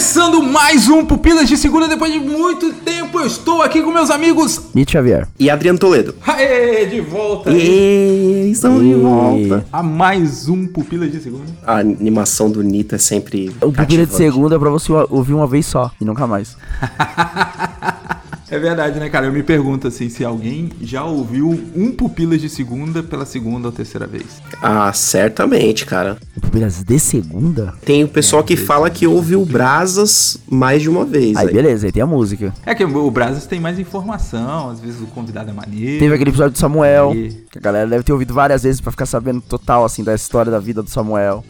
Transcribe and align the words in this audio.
Começando 0.00 0.42
mais 0.42 0.88
um 0.88 1.04
Pupilas 1.04 1.46
de 1.46 1.58
Segunda, 1.58 1.86
depois 1.86 2.10
de 2.10 2.18
muito 2.18 2.72
tempo, 2.72 3.20
eu 3.20 3.26
estou 3.26 3.60
aqui 3.60 3.82
com 3.82 3.90
meus 3.90 4.10
amigos. 4.10 4.58
Nietzsche 4.74 4.94
Xavier. 4.94 5.28
E 5.38 5.50
Adriano 5.50 5.78
Toledo. 5.78 6.14
Aê, 6.26 6.86
de 6.86 7.02
volta. 7.02 7.50
E 7.50 8.50
estamos 8.50 8.82
de 8.82 8.94
volta. 8.94 9.66
A 9.70 9.82
mais 9.82 10.48
um 10.48 10.66
Pupilas 10.66 11.12
de 11.12 11.20
Segunda. 11.20 11.44
A 11.66 11.80
animação 11.80 12.50
do 12.50 12.62
Nito 12.62 12.94
é 12.94 12.98
sempre. 12.98 13.54
O 13.60 13.70
Pupila 13.70 14.06
de 14.06 14.14
segunda 14.14 14.56
é 14.56 14.58
pra 14.58 14.70
você 14.70 14.90
ouvir 14.90 15.34
uma 15.34 15.46
vez 15.46 15.66
só 15.66 15.90
e 16.00 16.04
nunca 16.06 16.26
mais. 16.26 16.56
É 18.50 18.58
verdade, 18.58 18.98
né, 18.98 19.08
cara? 19.08 19.26
Eu 19.26 19.32
me 19.32 19.42
pergunto 19.44 19.86
assim 19.86 20.08
se 20.08 20.24
alguém 20.24 20.70
já 20.82 21.04
ouviu 21.04 21.48
um 21.76 21.92
Pupilas 21.92 22.40
de 22.40 22.48
Segunda 22.48 23.00
pela 23.02 23.24
segunda 23.24 23.68
ou 23.68 23.72
terceira 23.72 24.06
vez. 24.06 24.24
Ah, 24.60 24.92
certamente, 24.92 25.86
cara. 25.86 26.18
Pupilas 26.40 26.82
de 26.82 26.98
segunda? 26.98 27.74
Tem 27.84 28.02
o 28.02 28.08
pessoal 28.08 28.42
que 28.42 28.56
fala 28.56 28.90
que 28.90 29.06
ouve 29.06 29.36
o 29.36 29.44
Brasas 29.44 30.36
mais 30.50 30.82
de 30.82 30.90
uma 30.90 31.04
vez. 31.04 31.36
Aí 31.36 31.46
aí. 31.46 31.54
beleza, 31.54 31.86
aí 31.86 31.92
tem 31.92 32.02
a 32.02 32.06
música. 32.06 32.52
É 32.66 32.74
que 32.74 32.84
o 32.84 33.10
Brazos 33.10 33.46
tem 33.46 33.60
mais 33.60 33.78
informação, 33.78 34.70
às 34.70 34.80
vezes 34.80 35.00
o 35.00 35.06
convidado 35.06 35.50
é 35.50 35.52
maneiro. 35.52 36.00
Teve 36.00 36.14
aquele 36.14 36.30
episódio 36.30 36.52
do 36.52 36.58
Samuel, 36.58 37.12
E- 37.14 37.30
que 37.52 37.58
a 37.58 37.60
galera 37.60 37.88
deve 37.88 38.02
ter 38.02 38.12
ouvido 38.12 38.34
várias 38.34 38.64
vezes 38.64 38.80
pra 38.80 38.90
ficar 38.90 39.06
sabendo 39.06 39.40
total, 39.40 39.84
assim, 39.84 40.02
da 40.02 40.14
história 40.14 40.50
da 40.50 40.58
vida 40.58 40.82
do 40.82 40.90
Samuel. 40.90 41.44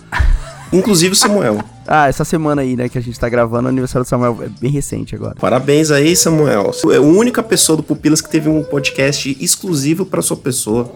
Inclusive 0.73 1.13
o 1.13 1.17
Samuel. 1.17 1.59
Ah, 1.93 2.07
essa 2.07 2.25
semana 2.25 2.63
aí, 2.63 2.77
né, 2.77 2.89
que 2.89 2.97
a 2.97 3.01
gente 3.01 3.19
tá 3.19 3.29
gravando, 3.29 3.67
o 3.67 3.69
aniversário 3.69 4.05
do 4.05 4.09
Samuel 4.09 4.39
é 4.43 4.49
bem 4.61 4.71
recente 4.71 5.17
agora. 5.17 5.35
Parabéns 5.41 5.91
aí, 5.91 6.15
Samuel. 6.15 6.71
É 6.93 6.99
a 6.99 7.01
única 7.01 7.43
pessoa 7.43 7.77
do 7.77 7.83
Pupilas 7.83 8.21
que 8.21 8.31
teve 8.31 8.49
um 8.49 8.63
podcast 8.63 9.37
exclusivo 9.41 10.07
pra 10.07 10.23
sua 10.23 10.37
pessoa. 10.37 10.93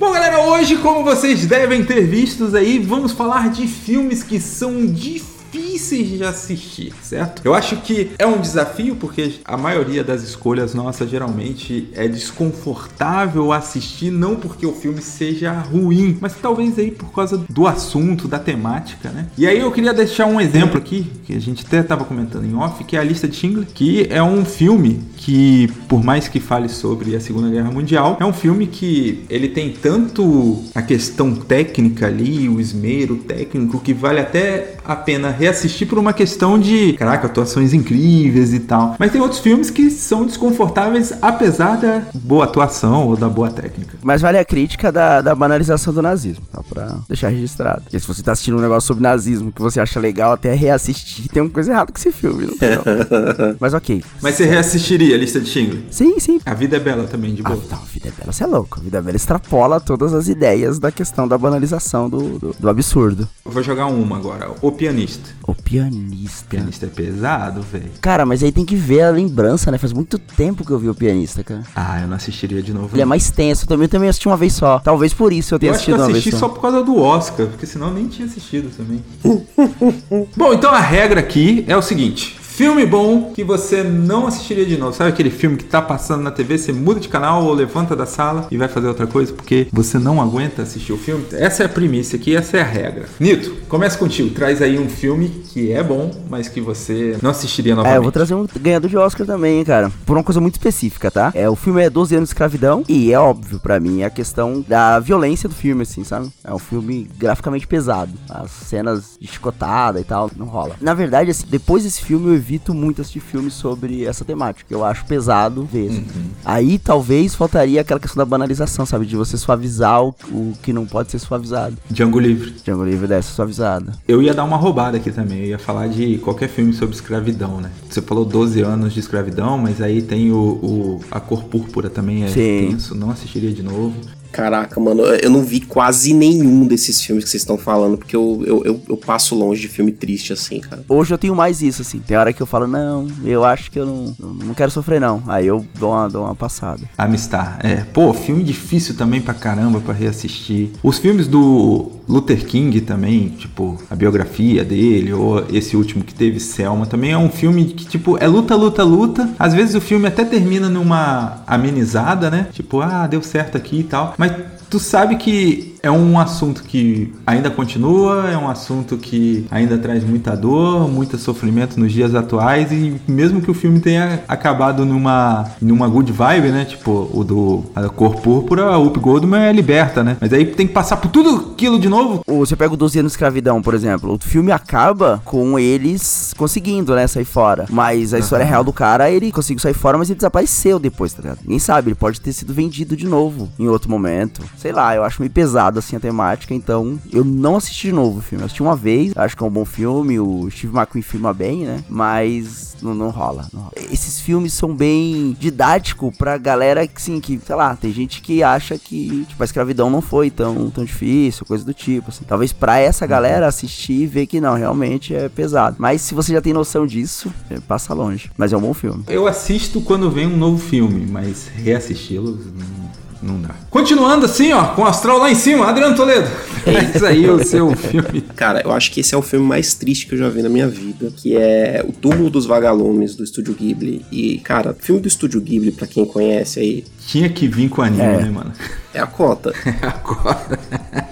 Bom, 0.00 0.12
galera, 0.12 0.40
hoje, 0.40 0.74
como 0.78 1.04
vocês 1.04 1.46
devem 1.46 1.84
ter 1.84 2.08
vistos 2.08 2.56
aí, 2.56 2.80
vamos 2.80 3.12
falar 3.12 3.50
de 3.50 3.68
filmes 3.68 4.24
que 4.24 4.40
são 4.40 4.84
difíceis 4.84 5.35
de 5.76 6.24
assistir, 6.24 6.92
certo? 7.02 7.42
Eu 7.44 7.54
acho 7.54 7.76
que 7.76 8.10
é 8.18 8.26
um 8.26 8.40
desafio 8.40 8.96
porque 8.96 9.34
a 9.44 9.56
maioria 9.56 10.02
das 10.02 10.22
escolhas 10.22 10.74
nossas 10.74 11.10
geralmente 11.10 11.88
é 11.92 12.08
desconfortável 12.08 13.52
assistir, 13.52 14.10
não 14.10 14.36
porque 14.36 14.66
o 14.66 14.72
filme 14.72 15.02
seja 15.02 15.52
ruim, 15.52 16.16
mas 16.20 16.34
talvez 16.34 16.78
aí 16.78 16.90
por 16.90 17.12
causa 17.12 17.38
do 17.48 17.66
assunto, 17.66 18.26
da 18.26 18.38
temática, 18.38 19.10
né? 19.10 19.26
E 19.36 19.46
aí 19.46 19.58
eu 19.58 19.70
queria 19.70 19.92
deixar 19.92 20.26
um 20.26 20.40
exemplo 20.40 20.78
aqui, 20.78 21.06
que 21.24 21.34
a 21.34 21.40
gente 21.40 21.64
até 21.66 21.80
estava 21.80 22.04
comentando 22.04 22.44
em 22.44 22.54
off, 22.54 22.82
que 22.84 22.96
é 22.96 23.00
a 23.00 23.04
lista 23.04 23.28
de 23.28 23.36
Schindler, 23.36 23.66
que 23.66 24.06
é 24.10 24.22
um 24.22 24.44
filme 24.44 25.00
que, 25.16 25.68
por 25.88 26.02
mais 26.02 26.26
que 26.28 26.40
fale 26.40 26.68
sobre 26.68 27.14
a 27.14 27.20
Segunda 27.20 27.50
Guerra 27.50 27.70
Mundial, 27.70 28.16
é 28.18 28.24
um 28.24 28.32
filme 28.32 28.66
que 28.66 29.24
ele 29.28 29.48
tem 29.48 29.72
tanto 29.72 30.64
a 30.74 30.82
questão 30.82 31.34
técnica 31.34 32.06
ali, 32.06 32.48
o 32.48 32.60
esmero 32.60 33.16
técnico, 33.16 33.80
que 33.80 33.92
vale 33.92 34.20
até 34.20 34.76
a 34.84 34.96
pena 34.96 35.30
reassistir 35.30 35.65
por 35.86 35.98
uma 35.98 36.12
questão 36.12 36.58
de, 36.58 36.92
caraca, 36.94 37.26
atuações 37.26 37.72
incríveis 37.72 38.52
e 38.54 38.60
tal. 38.60 38.96
Mas 38.98 39.10
tem 39.12 39.20
outros 39.20 39.40
filmes 39.40 39.70
que 39.70 39.90
são 39.90 40.24
desconfortáveis 40.26 41.12
apesar 41.20 41.76
da 41.76 42.02
boa 42.14 42.44
atuação 42.44 43.06
ou 43.08 43.16
da 43.16 43.28
boa 43.28 43.50
técnica. 43.50 43.96
Mas 44.02 44.20
vale 44.22 44.38
a 44.38 44.44
crítica 44.44 44.90
da, 44.92 45.20
da 45.20 45.34
banalização 45.34 45.92
do 45.92 46.00
nazismo, 46.02 46.44
tá? 46.52 46.62
Pra 46.68 46.96
deixar 47.08 47.28
registrado. 47.28 47.82
Porque 47.82 47.98
se 47.98 48.06
você 48.06 48.22
tá 48.22 48.32
assistindo 48.32 48.56
um 48.58 48.60
negócio 48.60 48.86
sobre 48.86 49.02
nazismo 49.02 49.52
que 49.52 49.60
você 49.62 49.80
acha 49.80 49.98
legal, 50.00 50.32
até 50.32 50.54
reassistir, 50.54 51.28
tem 51.28 51.42
uma 51.42 51.50
coisa 51.50 51.72
errada 51.72 51.92
com 51.92 51.98
esse 51.98 52.12
filme, 52.12 52.46
não. 52.46 52.56
Mas 53.60 53.74
ok. 53.74 54.02
Mas 54.22 54.34
você 54.36 54.44
reassistiria 54.46 55.14
a 55.14 55.18
lista 55.18 55.40
de 55.40 55.48
Schindler? 55.48 55.82
Sim, 55.90 56.18
sim. 56.20 56.40
A 56.44 56.54
vida 56.54 56.76
é 56.76 56.80
bela 56.80 57.04
também, 57.04 57.34
de 57.34 57.42
Ah, 57.44 57.50
boa. 57.50 57.62
não, 57.70 57.78
Vida 57.92 58.12
Bela, 58.18 58.32
você 58.32 58.44
é 58.44 58.46
louco. 58.46 58.80
Vida 58.80 59.00
Bela 59.02 59.16
extrapola 59.16 59.80
todas 59.80 60.12
as 60.14 60.28
ideias 60.28 60.78
da 60.78 60.90
questão 60.92 61.26
da 61.26 61.36
banalização 61.38 62.08
do, 62.08 62.38
do, 62.38 62.54
do 62.58 62.68
absurdo. 62.68 63.28
Eu 63.44 63.50
Vou 63.50 63.62
jogar 63.62 63.86
uma 63.86 64.16
agora. 64.16 64.50
O 64.60 64.70
Pianista. 64.72 65.30
O 65.46 65.54
pianista. 65.62 66.46
Pianista 66.48 66.86
é 66.86 66.88
pesado, 66.88 67.62
velho. 67.62 67.90
Cara, 68.00 68.24
mas 68.24 68.42
aí 68.42 68.52
tem 68.52 68.64
que 68.64 68.76
ver 68.76 69.02
a 69.02 69.10
lembrança, 69.10 69.70
né? 69.70 69.78
Faz 69.78 69.92
muito 69.92 70.18
tempo 70.18 70.64
que 70.64 70.70
eu 70.70 70.78
vi 70.78 70.88
o 70.88 70.94
pianista, 70.94 71.42
cara. 71.42 71.62
Ah, 71.74 72.00
eu 72.00 72.08
não 72.08 72.16
assistiria 72.16 72.62
de 72.62 72.72
novo. 72.72 72.94
Ele 72.94 73.02
é 73.02 73.04
não. 73.04 73.08
mais 73.08 73.30
tenso. 73.30 73.66
Também, 73.66 73.84
eu 73.84 73.88
também 73.88 74.08
assisti 74.08 74.28
uma 74.28 74.36
vez 74.36 74.52
só. 74.52 74.78
Talvez 74.78 75.12
por 75.12 75.32
isso 75.32 75.54
eu 75.54 75.58
tenha 75.58 75.70
Eu 75.70 75.76
acho 75.76 75.84
que 75.84 75.90
assistido 75.90 76.00
eu 76.00 76.06
uma 76.06 76.12
vez 76.12 76.18
assisti 76.18 76.38
só. 76.38 76.48
só 76.48 76.54
por 76.54 76.60
causa 76.60 76.82
do 76.82 76.98
Oscar, 77.00 77.46
porque 77.46 77.66
senão 77.66 77.88
eu 77.88 77.94
nem 77.94 78.06
tinha 78.08 78.26
assistido 78.26 78.70
também. 78.76 79.04
bom, 80.36 80.52
então 80.52 80.70
a 80.70 80.80
regra 80.80 81.20
aqui 81.20 81.64
é 81.66 81.76
o 81.76 81.82
seguinte. 81.82 82.36
Filme 82.56 82.86
bom 82.86 83.32
que 83.34 83.44
você 83.44 83.82
não 83.82 84.26
assistiria 84.26 84.64
de 84.64 84.78
novo. 84.78 84.94
Sabe 84.94 85.10
aquele 85.10 85.28
filme 85.28 85.58
que 85.58 85.64
tá 85.64 85.82
passando 85.82 86.22
na 86.22 86.30
TV, 86.30 86.56
você 86.56 86.72
muda 86.72 86.98
de 86.98 87.06
canal 87.06 87.44
ou 87.44 87.52
levanta 87.52 87.94
da 87.94 88.06
sala 88.06 88.48
e 88.50 88.56
vai 88.56 88.66
fazer 88.66 88.88
outra 88.88 89.06
coisa 89.06 89.30
porque 89.30 89.68
você 89.70 89.98
não 89.98 90.22
aguenta 90.22 90.62
assistir 90.62 90.94
o 90.94 90.96
filme? 90.96 91.22
Essa 91.32 91.64
é 91.64 91.66
a 91.66 91.68
primícia 91.68 92.16
aqui, 92.16 92.34
essa 92.34 92.56
é 92.56 92.62
a 92.62 92.64
regra. 92.64 93.04
Nito, 93.20 93.54
começa 93.68 93.98
contigo. 93.98 94.30
Traz 94.30 94.62
aí 94.62 94.78
um 94.78 94.88
filme 94.88 95.28
que 95.28 95.70
é 95.70 95.82
bom, 95.82 96.10
mas 96.30 96.48
que 96.48 96.58
você 96.58 97.18
não 97.20 97.28
assistiria 97.28 97.74
novamente. 97.74 97.94
É, 97.94 97.98
eu 97.98 98.02
vou 98.02 98.10
trazer 98.10 98.34
um 98.34 98.46
ganhador 98.58 98.88
de 98.88 98.96
Oscar 98.96 99.26
também, 99.26 99.58
hein, 99.58 99.64
cara. 99.66 99.92
Por 100.06 100.16
uma 100.16 100.24
coisa 100.24 100.40
muito 100.40 100.54
específica, 100.54 101.10
tá? 101.10 101.32
É, 101.34 101.50
o 101.50 101.56
filme 101.56 101.82
é 101.82 101.90
12 101.90 102.16
anos 102.16 102.30
de 102.30 102.32
escravidão 102.32 102.82
e 102.88 103.12
é 103.12 103.18
óbvio 103.18 103.60
pra 103.60 103.78
mim 103.78 104.02
a 104.02 104.08
questão 104.08 104.64
da 104.66 104.98
violência 104.98 105.46
do 105.46 105.54
filme, 105.54 105.82
assim, 105.82 106.04
sabe? 106.04 106.30
É 106.42 106.54
um 106.54 106.58
filme 106.58 107.06
graficamente 107.18 107.66
pesado. 107.66 108.12
As 108.30 108.50
cenas 108.50 109.18
de 109.20 109.28
chicotada 109.28 110.00
e 110.00 110.04
tal, 110.04 110.30
não 110.34 110.46
rola. 110.46 110.76
Na 110.80 110.94
verdade, 110.94 111.30
assim, 111.30 111.44
depois 111.50 111.84
desse 111.84 112.00
filme 112.00 112.28
eu 112.28 112.45
evito 112.46 112.72
muito 112.72 113.00
assistir 113.00 113.18
filmes 113.20 113.54
sobre 113.54 114.04
essa 114.04 114.24
temática. 114.24 114.72
Eu 114.72 114.84
acho 114.84 115.04
pesado 115.04 115.64
ver. 115.70 115.88
assim. 115.88 116.06
Aí 116.44 116.78
talvez 116.78 117.34
faltaria 117.34 117.80
aquela 117.80 117.98
questão 117.98 118.20
da 118.20 118.24
banalização, 118.24 118.86
sabe? 118.86 119.04
De 119.04 119.16
você 119.16 119.36
suavizar 119.36 120.02
o, 120.04 120.14
o 120.30 120.52
que 120.62 120.72
não 120.72 120.86
pode 120.86 121.10
ser 121.10 121.18
suavizado. 121.18 121.76
Django 121.90 122.20
Livre. 122.20 122.54
Django 122.64 122.84
Livre 122.84 123.08
dessa 123.08 123.32
suavizada. 123.32 123.92
Eu 124.06 124.22
ia 124.22 124.32
dar 124.32 124.44
uma 124.44 124.56
roubada 124.56 124.96
aqui 124.96 125.10
também. 125.10 125.38
Eu 125.40 125.46
ia 125.46 125.58
falar 125.58 125.88
de 125.88 126.18
qualquer 126.18 126.48
filme 126.48 126.72
sobre 126.72 126.94
escravidão, 126.94 127.60
né? 127.60 127.70
Você 127.90 128.00
falou 128.00 128.24
12 128.24 128.60
anos 128.62 128.92
de 128.94 129.00
escravidão, 129.00 129.58
mas 129.58 129.80
aí 129.82 130.00
tem 130.00 130.30
o, 130.30 130.36
o- 130.38 131.00
a 131.10 131.18
cor 131.18 131.44
púrpura 131.44 131.90
também 131.90 132.22
é 132.24 132.28
Sim. 132.28 132.68
tenso. 132.70 132.94
Não 132.94 133.10
assistiria 133.10 133.52
de 133.52 133.62
novo. 133.62 133.94
Caraca, 134.36 134.78
mano, 134.78 135.00
eu 135.02 135.30
não 135.30 135.42
vi 135.42 135.60
quase 135.60 136.12
nenhum 136.12 136.66
desses 136.66 137.00
filmes 137.00 137.24
que 137.24 137.30
vocês 137.30 137.40
estão 137.40 137.56
falando, 137.56 137.96
porque 137.96 138.14
eu, 138.14 138.44
eu, 138.46 138.64
eu, 138.66 138.82
eu 138.86 138.96
passo 138.98 139.34
longe 139.34 139.62
de 139.62 139.68
filme 139.68 139.90
triste 139.90 140.30
assim, 140.30 140.60
cara. 140.60 140.84
Hoje 140.86 141.14
eu 141.14 141.16
tenho 141.16 141.34
mais 141.34 141.62
isso, 141.62 141.80
assim. 141.80 142.00
Tem 142.00 142.18
hora 142.18 142.34
que 142.34 142.42
eu 142.42 142.46
falo, 142.46 142.66
não, 142.66 143.08
eu 143.24 143.46
acho 143.46 143.70
que 143.70 143.78
eu 143.78 143.86
não, 143.86 144.14
não, 144.18 144.52
quero 144.52 144.70
sofrer, 144.70 145.00
não. 145.00 145.22
Aí 145.26 145.46
eu 145.46 145.64
dou 145.78 145.90
uma, 145.90 146.06
dou 146.06 146.24
uma 146.26 146.34
passada. 146.34 146.82
Amistar. 146.98 147.58
É, 147.62 147.76
pô, 147.76 148.12
filme 148.12 148.44
difícil 148.44 148.94
também 148.94 149.22
pra 149.22 149.32
caramba 149.32 149.80
pra 149.80 149.94
reassistir. 149.94 150.68
Os 150.82 150.98
filmes 150.98 151.26
do 151.26 151.92
Luther 152.08 152.44
King 152.44 152.80
também, 152.82 153.28
tipo, 153.30 153.78
a 153.90 153.94
biografia 153.94 154.64
dele, 154.64 155.12
ou 155.12 155.44
esse 155.50 155.76
último 155.76 156.04
que 156.04 156.14
teve, 156.14 156.38
Selma, 156.38 156.86
também 156.86 157.12
é 157.12 157.18
um 157.18 157.30
filme 157.30 157.64
que, 157.64 157.84
tipo, 157.84 158.16
é 158.18 158.26
luta, 158.26 158.54
luta, 158.54 158.84
luta. 158.84 159.30
Às 159.38 159.54
vezes 159.54 159.74
o 159.74 159.80
filme 159.80 160.06
até 160.06 160.24
termina 160.24 160.68
numa 160.68 161.42
amenizada, 161.46 162.30
né? 162.30 162.48
Tipo, 162.52 162.80
ah, 162.80 163.06
deu 163.06 163.22
certo 163.22 163.56
aqui 163.56 163.80
e 163.80 163.84
tal. 163.84 164.14
Mas 164.18 164.25
Bye. 164.26 164.65
Tu 164.68 164.78
sabe 164.78 165.16
que 165.16 165.76
é 165.86 165.90
um 165.90 166.18
assunto 166.18 166.64
que 166.64 167.12
ainda 167.26 167.48
continua, 167.48 168.28
é 168.28 168.36
um 168.36 168.48
assunto 168.48 168.96
que 168.96 169.46
ainda 169.50 169.78
traz 169.78 170.02
muita 170.02 170.36
dor, 170.36 170.88
muito 170.88 171.16
sofrimento 171.16 171.78
nos 171.78 171.92
dias 171.92 172.14
atuais 172.14 172.72
e 172.72 173.00
mesmo 173.06 173.40
que 173.40 173.50
o 173.50 173.54
filme 173.54 173.78
tenha 173.78 174.24
acabado 174.26 174.84
numa 174.84 175.46
numa 175.60 175.88
good 175.88 176.10
vibe, 176.10 176.48
né? 176.48 176.64
Tipo, 176.64 177.08
o 177.12 177.22
do 177.22 177.64
a 177.74 177.88
cor 177.88 178.16
púrpura, 178.16 178.76
o 178.76 178.86
Up 178.86 178.98
Goldman 178.98 179.42
é 179.42 179.52
liberta, 179.52 180.02
né? 180.02 180.16
Mas 180.20 180.32
aí 180.32 180.44
tem 180.46 180.66
que 180.66 180.72
passar 180.72 180.96
por 180.96 181.10
tudo 181.10 181.52
aquilo 181.52 181.78
de 181.78 181.88
novo. 181.88 182.22
Ou 182.26 182.44
você 182.44 182.56
pega 182.56 182.74
o 182.74 182.76
12 182.76 182.98
anos 182.98 183.12
de 183.12 183.14
escravidão, 183.14 183.62
por 183.62 183.74
exemplo. 183.74 184.12
O 184.12 184.18
filme 184.18 184.50
acaba 184.50 185.22
com 185.24 185.58
eles 185.58 186.34
conseguindo, 186.36 186.94
né, 186.94 187.06
sair 187.06 187.24
fora. 187.24 187.66
Mas 187.70 188.12
a 188.12 188.18
história 188.18 188.44
real 188.44 188.64
do 188.64 188.72
cara, 188.72 189.10
ele 189.10 189.30
conseguiu 189.30 189.60
sair 189.60 189.74
fora, 189.74 189.96
mas 189.96 190.10
ele 190.10 190.16
desapareceu 190.16 190.78
depois, 190.78 191.12
tá 191.12 191.22
ligado? 191.22 191.38
Ninguém 191.42 191.58
sabe, 191.58 191.88
ele 191.88 191.94
pode 191.94 192.20
ter 192.20 192.32
sido 192.32 192.52
vendido 192.52 192.96
de 192.96 193.06
novo 193.06 193.48
em 193.58 193.68
outro 193.68 193.90
momento. 193.90 194.42
Sei 194.56 194.72
lá, 194.72 194.94
eu 194.94 195.04
acho 195.04 195.20
meio 195.20 195.30
pesado 195.30 195.78
assim 195.78 195.96
a 195.96 196.00
temática, 196.00 196.54
então 196.54 196.98
eu 197.12 197.24
não 197.24 197.56
assisti 197.56 197.88
de 197.88 197.92
novo 197.92 198.18
o 198.18 198.22
filme. 198.22 198.42
Eu 198.42 198.46
assisti 198.46 198.62
uma 198.62 198.76
vez, 198.76 199.12
acho 199.16 199.36
que 199.36 199.42
é 199.42 199.46
um 199.46 199.50
bom 199.50 199.64
filme, 199.64 200.18
o 200.18 200.48
Steve 200.50 200.76
McQueen 200.76 201.02
filma 201.02 201.32
bem, 201.32 201.64
né? 201.64 201.84
Mas 201.88 202.76
não, 202.82 202.94
não 202.94 203.10
rola, 203.10 203.46
não 203.52 203.60
rola. 203.62 203.72
Esses 203.90 204.20
filmes 204.20 204.52
são 204.52 204.74
bem 204.74 205.36
didáticos 205.38 206.16
pra 206.16 206.38
galera 206.38 206.86
que, 206.86 207.00
sim, 207.00 207.20
que, 207.20 207.40
sei 207.44 207.54
lá, 207.54 207.76
tem 207.76 207.92
gente 207.92 208.20
que 208.20 208.42
acha 208.42 208.78
que, 208.78 209.24
tipo, 209.28 209.42
a 209.42 209.44
escravidão 209.44 209.90
não 209.90 210.00
foi 210.00 210.30
tão, 210.30 210.70
tão 210.70 210.84
difícil, 210.84 211.46
coisa 211.46 211.64
do 211.64 211.74
tipo, 211.74 212.10
assim. 212.10 212.24
Talvez 212.26 212.52
pra 212.52 212.78
essa 212.78 213.06
galera 213.06 213.46
assistir 213.46 214.02
e 214.02 214.06
ver 214.06 214.26
que 214.26 214.40
não, 214.40 214.54
realmente 214.54 215.14
é 215.14 215.28
pesado. 215.28 215.76
Mas 215.78 216.02
se 216.02 216.14
você 216.14 216.32
já 216.32 216.40
tem 216.40 216.52
noção 216.52 216.86
disso, 216.86 217.32
é, 217.50 217.60
passa 217.60 217.94
longe. 217.94 218.30
Mas 218.36 218.52
é 218.52 218.56
um 218.56 218.60
bom 218.60 218.74
filme. 218.74 219.04
Eu 219.08 219.26
assisto 219.26 219.80
quando 219.80 220.10
vem 220.10 220.26
um 220.26 220.36
novo 220.36 220.58
filme, 220.58 221.06
mas 221.06 221.48
reassisti-los 221.48 222.46
não, 222.46 222.90
não 223.22 223.40
dá. 223.40 223.50
Continuando 223.70 224.26
assim, 224.26 224.52
ó, 224.52 224.64
com 224.74 224.82
o 224.82 224.86
astral 224.86 225.18
lá 225.18 225.30
em 225.30 225.34
cima, 225.34 225.66
Adriano 225.66 225.94
Toledo. 225.96 226.28
É 226.66 226.96
isso 226.96 227.06
aí 227.06 227.28
o 227.28 227.44
seu 227.44 227.70
filme. 227.76 228.20
Cara, 228.34 228.60
eu 228.64 228.72
acho 228.72 228.90
que 228.90 229.00
esse 229.00 229.14
é 229.14 229.18
o 229.18 229.22
filme 229.22 229.46
mais 229.46 229.74
triste 229.74 230.06
que 230.06 230.14
eu 230.14 230.18
já 230.18 230.28
vi 230.28 230.42
na 230.42 230.48
minha 230.48 230.66
vida, 230.68 231.12
que 231.16 231.36
é 231.36 231.84
O 231.86 231.92
Túmulo 231.92 232.28
dos 232.30 232.46
Vagalumes, 232.46 233.14
do 233.14 233.22
Estúdio 233.24 233.54
Ghibli. 233.54 234.04
E, 234.10 234.38
cara, 234.38 234.76
filme 234.78 235.00
do 235.00 235.08
Estúdio 235.08 235.40
Ghibli, 235.40 235.70
pra 235.72 235.86
quem 235.86 236.04
conhece 236.04 236.58
aí, 236.60 236.84
Tinha 237.06 237.28
que 237.28 237.46
vir 237.46 237.68
com 237.68 237.82
anime, 237.82 238.02
É. 238.02 238.16
né, 238.22 238.30
mano? 238.30 238.52
É 238.96 239.00
a 239.00 239.06
cota. 239.06 239.52
Agora. 239.82 240.58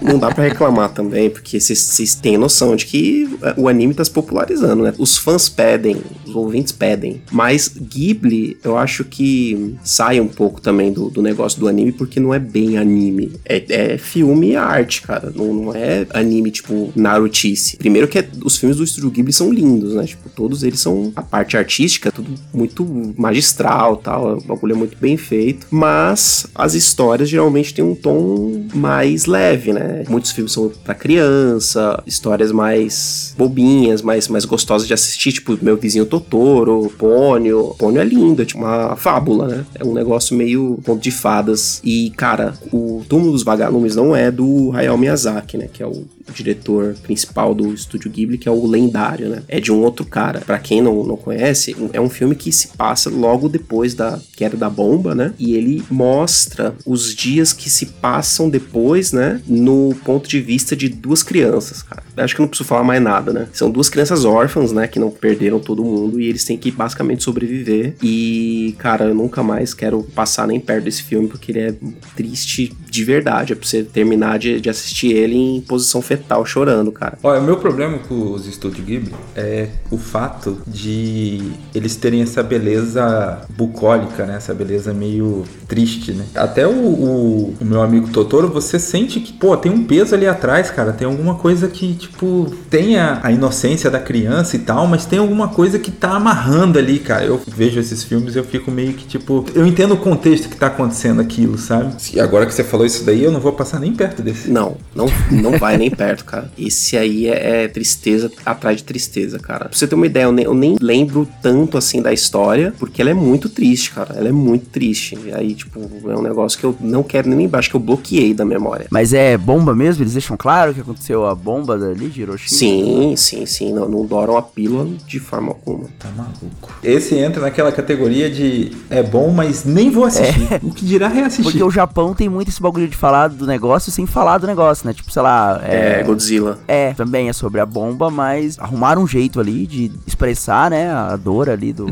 Não 0.01 0.19
dá 0.19 0.31
pra 0.33 0.43
reclamar 0.43 0.89
também, 0.89 1.29
porque 1.29 1.59
vocês 1.59 2.15
têm 2.15 2.37
noção 2.37 2.75
de 2.75 2.85
que 2.85 3.29
é, 3.41 3.53
o 3.57 3.67
anime 3.67 3.93
tá 3.93 4.03
se 4.03 4.11
popularizando, 4.11 4.83
né? 4.83 4.93
Os 4.97 5.17
fãs 5.17 5.47
pedem, 5.49 5.97
os 6.25 6.35
ouvintes 6.35 6.71
pedem. 6.71 7.21
Mas 7.31 7.67
Ghibli, 7.69 8.57
eu 8.63 8.77
acho 8.77 9.03
que 9.03 9.75
sai 9.83 10.19
um 10.19 10.27
pouco 10.27 10.59
também 10.59 10.91
do, 10.91 11.09
do 11.09 11.21
negócio 11.21 11.59
do 11.59 11.67
anime, 11.67 11.91
porque 11.91 12.19
não 12.19 12.33
é 12.33 12.39
bem 12.39 12.77
anime. 12.77 13.33
É, 13.45 13.93
é 13.93 13.97
filme 13.97 14.51
e 14.51 14.55
arte, 14.55 15.01
cara. 15.01 15.31
Não, 15.33 15.53
não 15.53 15.75
é 15.75 16.05
anime 16.13 16.51
tipo 16.51 16.91
Narutice. 16.95 17.77
Primeiro 17.77 18.07
que 18.07 18.19
é- 18.19 18.27
os 18.43 18.57
filmes 18.57 18.77
do 18.77 18.83
Estúdio 18.83 19.11
Ghibli 19.11 19.33
são 19.33 19.51
lindos, 19.51 19.93
né? 19.93 20.05
Tipo, 20.05 20.29
todos 20.29 20.63
eles 20.63 20.79
são 20.79 21.11
a 21.15 21.21
parte 21.21 21.57
artística, 21.57 22.11
tudo 22.11 22.33
muito 22.53 22.85
magistral 23.17 23.97
tal. 23.97 24.37
O 24.37 24.41
bagulho 24.41 24.73
é 24.73 24.77
muito 24.77 24.97
bem 24.99 25.17
feito. 25.17 25.67
Mas 25.69 26.47
as 26.55 26.73
histórias 26.73 27.29
geralmente 27.29 27.73
têm 27.75 27.83
um 27.83 27.93
tom 27.93 28.65
mais 28.73 29.25
leve, 29.25 29.73
né? 29.73 30.03
Muitos 30.07 30.31
filmes 30.31 30.53
são 30.53 30.71
pra 30.83 30.95
criança, 30.95 32.01
histórias 32.07 32.51
mais 32.51 33.35
bobinhas, 33.37 34.01
mais, 34.01 34.29
mais 34.29 34.45
gostosas 34.45 34.87
de 34.87 34.93
assistir, 34.93 35.33
tipo 35.33 35.57
Meu 35.61 35.75
Vizinho 35.75 36.05
Totoro, 36.05 36.91
Pônio. 36.97 37.75
Pônio 37.77 38.01
é 38.01 38.05
lindo, 38.05 38.41
é 38.41 38.45
tipo 38.45 38.61
uma 38.61 38.95
fábula, 38.95 39.47
né? 39.47 39.65
É 39.75 39.83
um 39.83 39.93
negócio 39.93 40.35
meio 40.35 40.79
conto 40.85 41.01
de 41.01 41.11
fadas. 41.11 41.81
E, 41.83 42.11
cara, 42.11 42.53
o 42.71 43.03
Túmulo 43.09 43.33
dos 43.33 43.43
Vagalumes 43.43 43.95
não 43.95 44.15
é 44.15 44.31
do 44.31 44.71
Hayao 44.73 44.97
Miyazaki, 44.97 45.57
né? 45.57 45.67
Que 45.71 45.83
é 45.83 45.85
o 45.85 46.05
diretor 46.33 46.95
principal 47.03 47.53
do 47.53 47.73
estúdio 47.73 48.09
Ghibli, 48.09 48.37
que 48.37 48.47
é 48.47 48.51
o 48.51 48.65
lendário, 48.65 49.29
né? 49.29 49.43
É 49.47 49.59
de 49.59 49.71
um 49.71 49.81
outro 49.83 50.05
cara. 50.05 50.39
Pra 50.39 50.57
quem 50.57 50.81
não, 50.81 51.03
não 51.03 51.17
conhece, 51.17 51.75
é 51.91 51.99
um 51.99 52.09
filme 52.09 52.35
que 52.35 52.51
se 52.51 52.69
passa 52.69 53.09
logo 53.09 53.49
depois 53.49 53.93
da 53.93 54.19
queda 54.35 54.55
da 54.55 54.69
bomba, 54.69 55.13
né? 55.13 55.33
E 55.37 55.55
ele 55.55 55.83
mostra 55.89 56.73
os 56.85 57.13
dias 57.13 57.53
que 57.53 57.64
se 57.69 57.87
passam 57.87 58.49
depois, 58.49 59.11
né? 59.11 59.41
No 59.47 59.95
ponto 60.03 60.27
de 60.29 60.39
vista 60.41 60.75
de 60.75 60.89
duas 60.89 61.23
crianças, 61.23 61.81
cara. 61.81 62.03
Acho 62.17 62.35
que 62.35 62.41
não 62.41 62.47
preciso 62.47 62.67
falar 62.67 62.83
mais 62.83 63.01
nada, 63.01 63.33
né? 63.33 63.47
São 63.51 63.69
duas 63.69 63.89
crianças 63.89 64.23
órfãs, 64.25 64.71
né? 64.71 64.87
Que 64.87 64.99
não 64.99 65.11
perderam 65.11 65.59
todo 65.59 65.83
mundo 65.83 66.19
e 66.19 66.27
eles 66.29 66.43
têm 66.45 66.57
que 66.57 66.71
basicamente 66.71 67.23
sobreviver. 67.23 67.95
E, 68.01 68.73
cara, 68.79 69.05
eu 69.05 69.13
nunca 69.15 69.43
mais 69.43 69.73
quero 69.73 70.01
passar 70.15 70.47
nem 70.47 70.59
perto 70.59 70.85
desse 70.85 71.03
filme 71.03 71.27
porque 71.27 71.51
ele 71.51 71.59
é 71.59 71.75
triste 72.15 72.73
de 72.89 73.03
verdade. 73.03 73.53
É 73.53 73.55
pra 73.55 73.67
você 73.67 73.83
terminar 73.83 74.39
de, 74.39 74.59
de 74.61 74.69
assistir 74.69 75.11
ele 75.11 75.35
em 75.35 75.61
posição 75.61 76.01
fetal, 76.01 76.45
chorando, 76.45 76.91
cara. 76.91 77.17
Olha, 77.23 77.41
o 77.41 77.43
meu 77.43 77.57
problema 77.57 77.97
com 77.99 78.31
os 78.31 78.47
estúdios 78.47 78.85
Ghibli 78.85 79.13
é 79.35 79.67
o 79.91 79.97
fato 79.97 80.61
de 80.67 81.41
eles 81.73 81.95
terem 81.95 82.21
essa 82.21 82.41
beleza 82.41 83.41
bucólica, 83.49 84.25
né? 84.25 84.35
Essa 84.37 84.53
beleza 84.53 84.93
meio 84.93 85.43
triste, 85.67 86.11
né? 86.13 86.25
Até 86.35 86.65
o, 86.67 86.71
o- 86.71 87.54
o 87.59 87.65
meu 87.65 87.81
amigo 87.81 88.09
Totoro, 88.09 88.47
você 88.47 88.79
sente 88.79 89.19
que, 89.19 89.33
pô, 89.33 89.55
tem 89.57 89.71
um 89.71 89.83
peso 89.83 90.15
ali 90.15 90.27
atrás, 90.27 90.69
cara. 90.69 90.91
Tem 90.93 91.07
alguma 91.07 91.35
coisa 91.35 91.67
que, 91.67 91.93
tipo, 91.93 92.51
tem 92.69 92.97
a, 92.97 93.19
a 93.23 93.31
inocência 93.31 93.89
da 93.89 93.99
criança 93.99 94.55
e 94.55 94.59
tal, 94.59 94.87
mas 94.87 95.05
tem 95.05 95.19
alguma 95.19 95.47
coisa 95.47 95.79
que 95.79 95.91
tá 95.91 96.11
amarrando 96.11 96.79
ali, 96.79 96.99
cara. 96.99 97.25
Eu 97.25 97.41
vejo 97.47 97.79
esses 97.79 98.03
filmes 98.03 98.35
e 98.35 98.37
eu 98.37 98.43
fico 98.43 98.71
meio 98.71 98.93
que, 98.93 99.05
tipo, 99.05 99.45
eu 99.53 99.65
entendo 99.65 99.93
o 99.93 99.97
contexto 99.97 100.49
que 100.49 100.55
tá 100.55 100.67
acontecendo 100.67 101.21
aquilo, 101.21 101.57
sabe? 101.57 101.93
E 102.13 102.19
agora 102.19 102.45
que 102.45 102.53
você 102.53 102.63
falou 102.63 102.85
isso 102.85 103.03
daí, 103.03 103.23
eu 103.23 103.31
não 103.31 103.39
vou 103.39 103.53
passar 103.53 103.79
nem 103.79 103.93
perto 103.93 104.21
desse. 104.21 104.49
Não, 104.49 104.77
não, 104.93 105.07
não 105.31 105.57
vai 105.57 105.77
nem 105.77 105.89
perto, 105.89 106.25
cara. 106.25 106.51
Esse 106.57 106.97
aí 106.97 107.27
é, 107.27 107.63
é 107.63 107.67
tristeza 107.67 108.31
atrás 108.45 108.77
de 108.77 108.83
tristeza, 108.83 109.39
cara. 109.39 109.65
Pra 109.65 109.77
você 109.77 109.87
ter 109.87 109.95
uma 109.95 110.05
ideia, 110.05 110.25
eu 110.25 110.31
nem, 110.31 110.45
eu 110.45 110.53
nem 110.53 110.75
lembro 110.79 111.27
tanto 111.41 111.77
assim 111.77 112.01
da 112.01 112.13
história, 112.13 112.73
porque 112.77 113.01
ela 113.01 113.11
é 113.11 113.13
muito 113.13 113.49
triste, 113.49 113.91
cara. 113.91 114.15
Ela 114.15 114.29
é 114.29 114.31
muito 114.31 114.67
triste. 114.67 115.17
E 115.25 115.33
aí, 115.33 115.53
tipo, 115.53 115.79
é 116.09 116.15
um 116.15 116.21
negócio 116.21 116.59
que 116.59 116.65
eu 116.65 116.75
não 116.79 117.03
quero 117.03 117.29
lembrar, 117.35 117.59
acho 117.59 117.69
que 117.69 117.75
eu 117.75 117.79
bloqueei 117.79 118.33
da 118.33 118.45
memória. 118.45 118.87
Mas 118.89 119.13
é 119.13 119.37
bomba 119.37 119.73
mesmo? 119.75 120.03
Eles 120.03 120.13
deixam 120.13 120.35
claro 120.37 120.73
que 120.73 120.81
aconteceu 120.81 121.25
a 121.25 121.35
bomba 121.35 121.77
dali 121.77 122.09
de 122.09 122.21
Hiroshima? 122.21 122.57
Sim, 122.57 123.13
sim, 123.15 123.45
sim. 123.45 123.73
Não, 123.73 123.87
não 123.87 124.05
douram 124.05 124.37
a 124.37 124.41
pílula 124.41 124.87
de 125.07 125.19
forma 125.19 125.49
alguma. 125.49 125.87
Tá 125.99 126.09
maluco. 126.15 126.73
Esse 126.83 127.15
entra 127.15 127.41
naquela 127.41 127.71
categoria 127.71 128.29
de 128.29 128.71
é 128.89 129.01
bom, 129.03 129.31
mas 129.31 129.63
nem 129.65 129.89
vou 129.89 130.05
assistir. 130.05 130.59
O 130.63 130.71
que 130.71 130.85
dirá 130.85 131.07
reassistir. 131.07 131.43
Porque 131.45 131.63
o 131.63 131.69
Japão 131.71 132.13
tem 132.13 132.29
muito 132.29 132.49
esse 132.49 132.61
bagulho 132.61 132.87
de 132.87 132.95
falar 132.95 133.27
do 133.29 133.45
negócio 133.45 133.91
sem 133.91 134.05
falar 134.05 134.37
do 134.37 134.47
negócio, 134.47 134.87
né? 134.87 134.93
Tipo, 134.93 135.11
sei 135.11 135.21
lá. 135.21 135.59
É, 135.63 135.99
É, 135.99 136.03
Godzilla. 136.03 136.59
é, 136.67 136.93
também 136.93 137.29
é 137.29 137.33
sobre 137.33 137.59
a 137.61 137.65
bomba, 137.65 138.09
mas 138.09 138.57
arrumaram 138.59 139.03
um 139.03 139.07
jeito 139.07 139.39
ali 139.39 139.65
de 139.67 139.91
expressar, 140.07 140.69
né, 140.71 140.91
a 140.91 141.15
dor 141.15 141.49
ali 141.49 141.71
do 141.73 141.85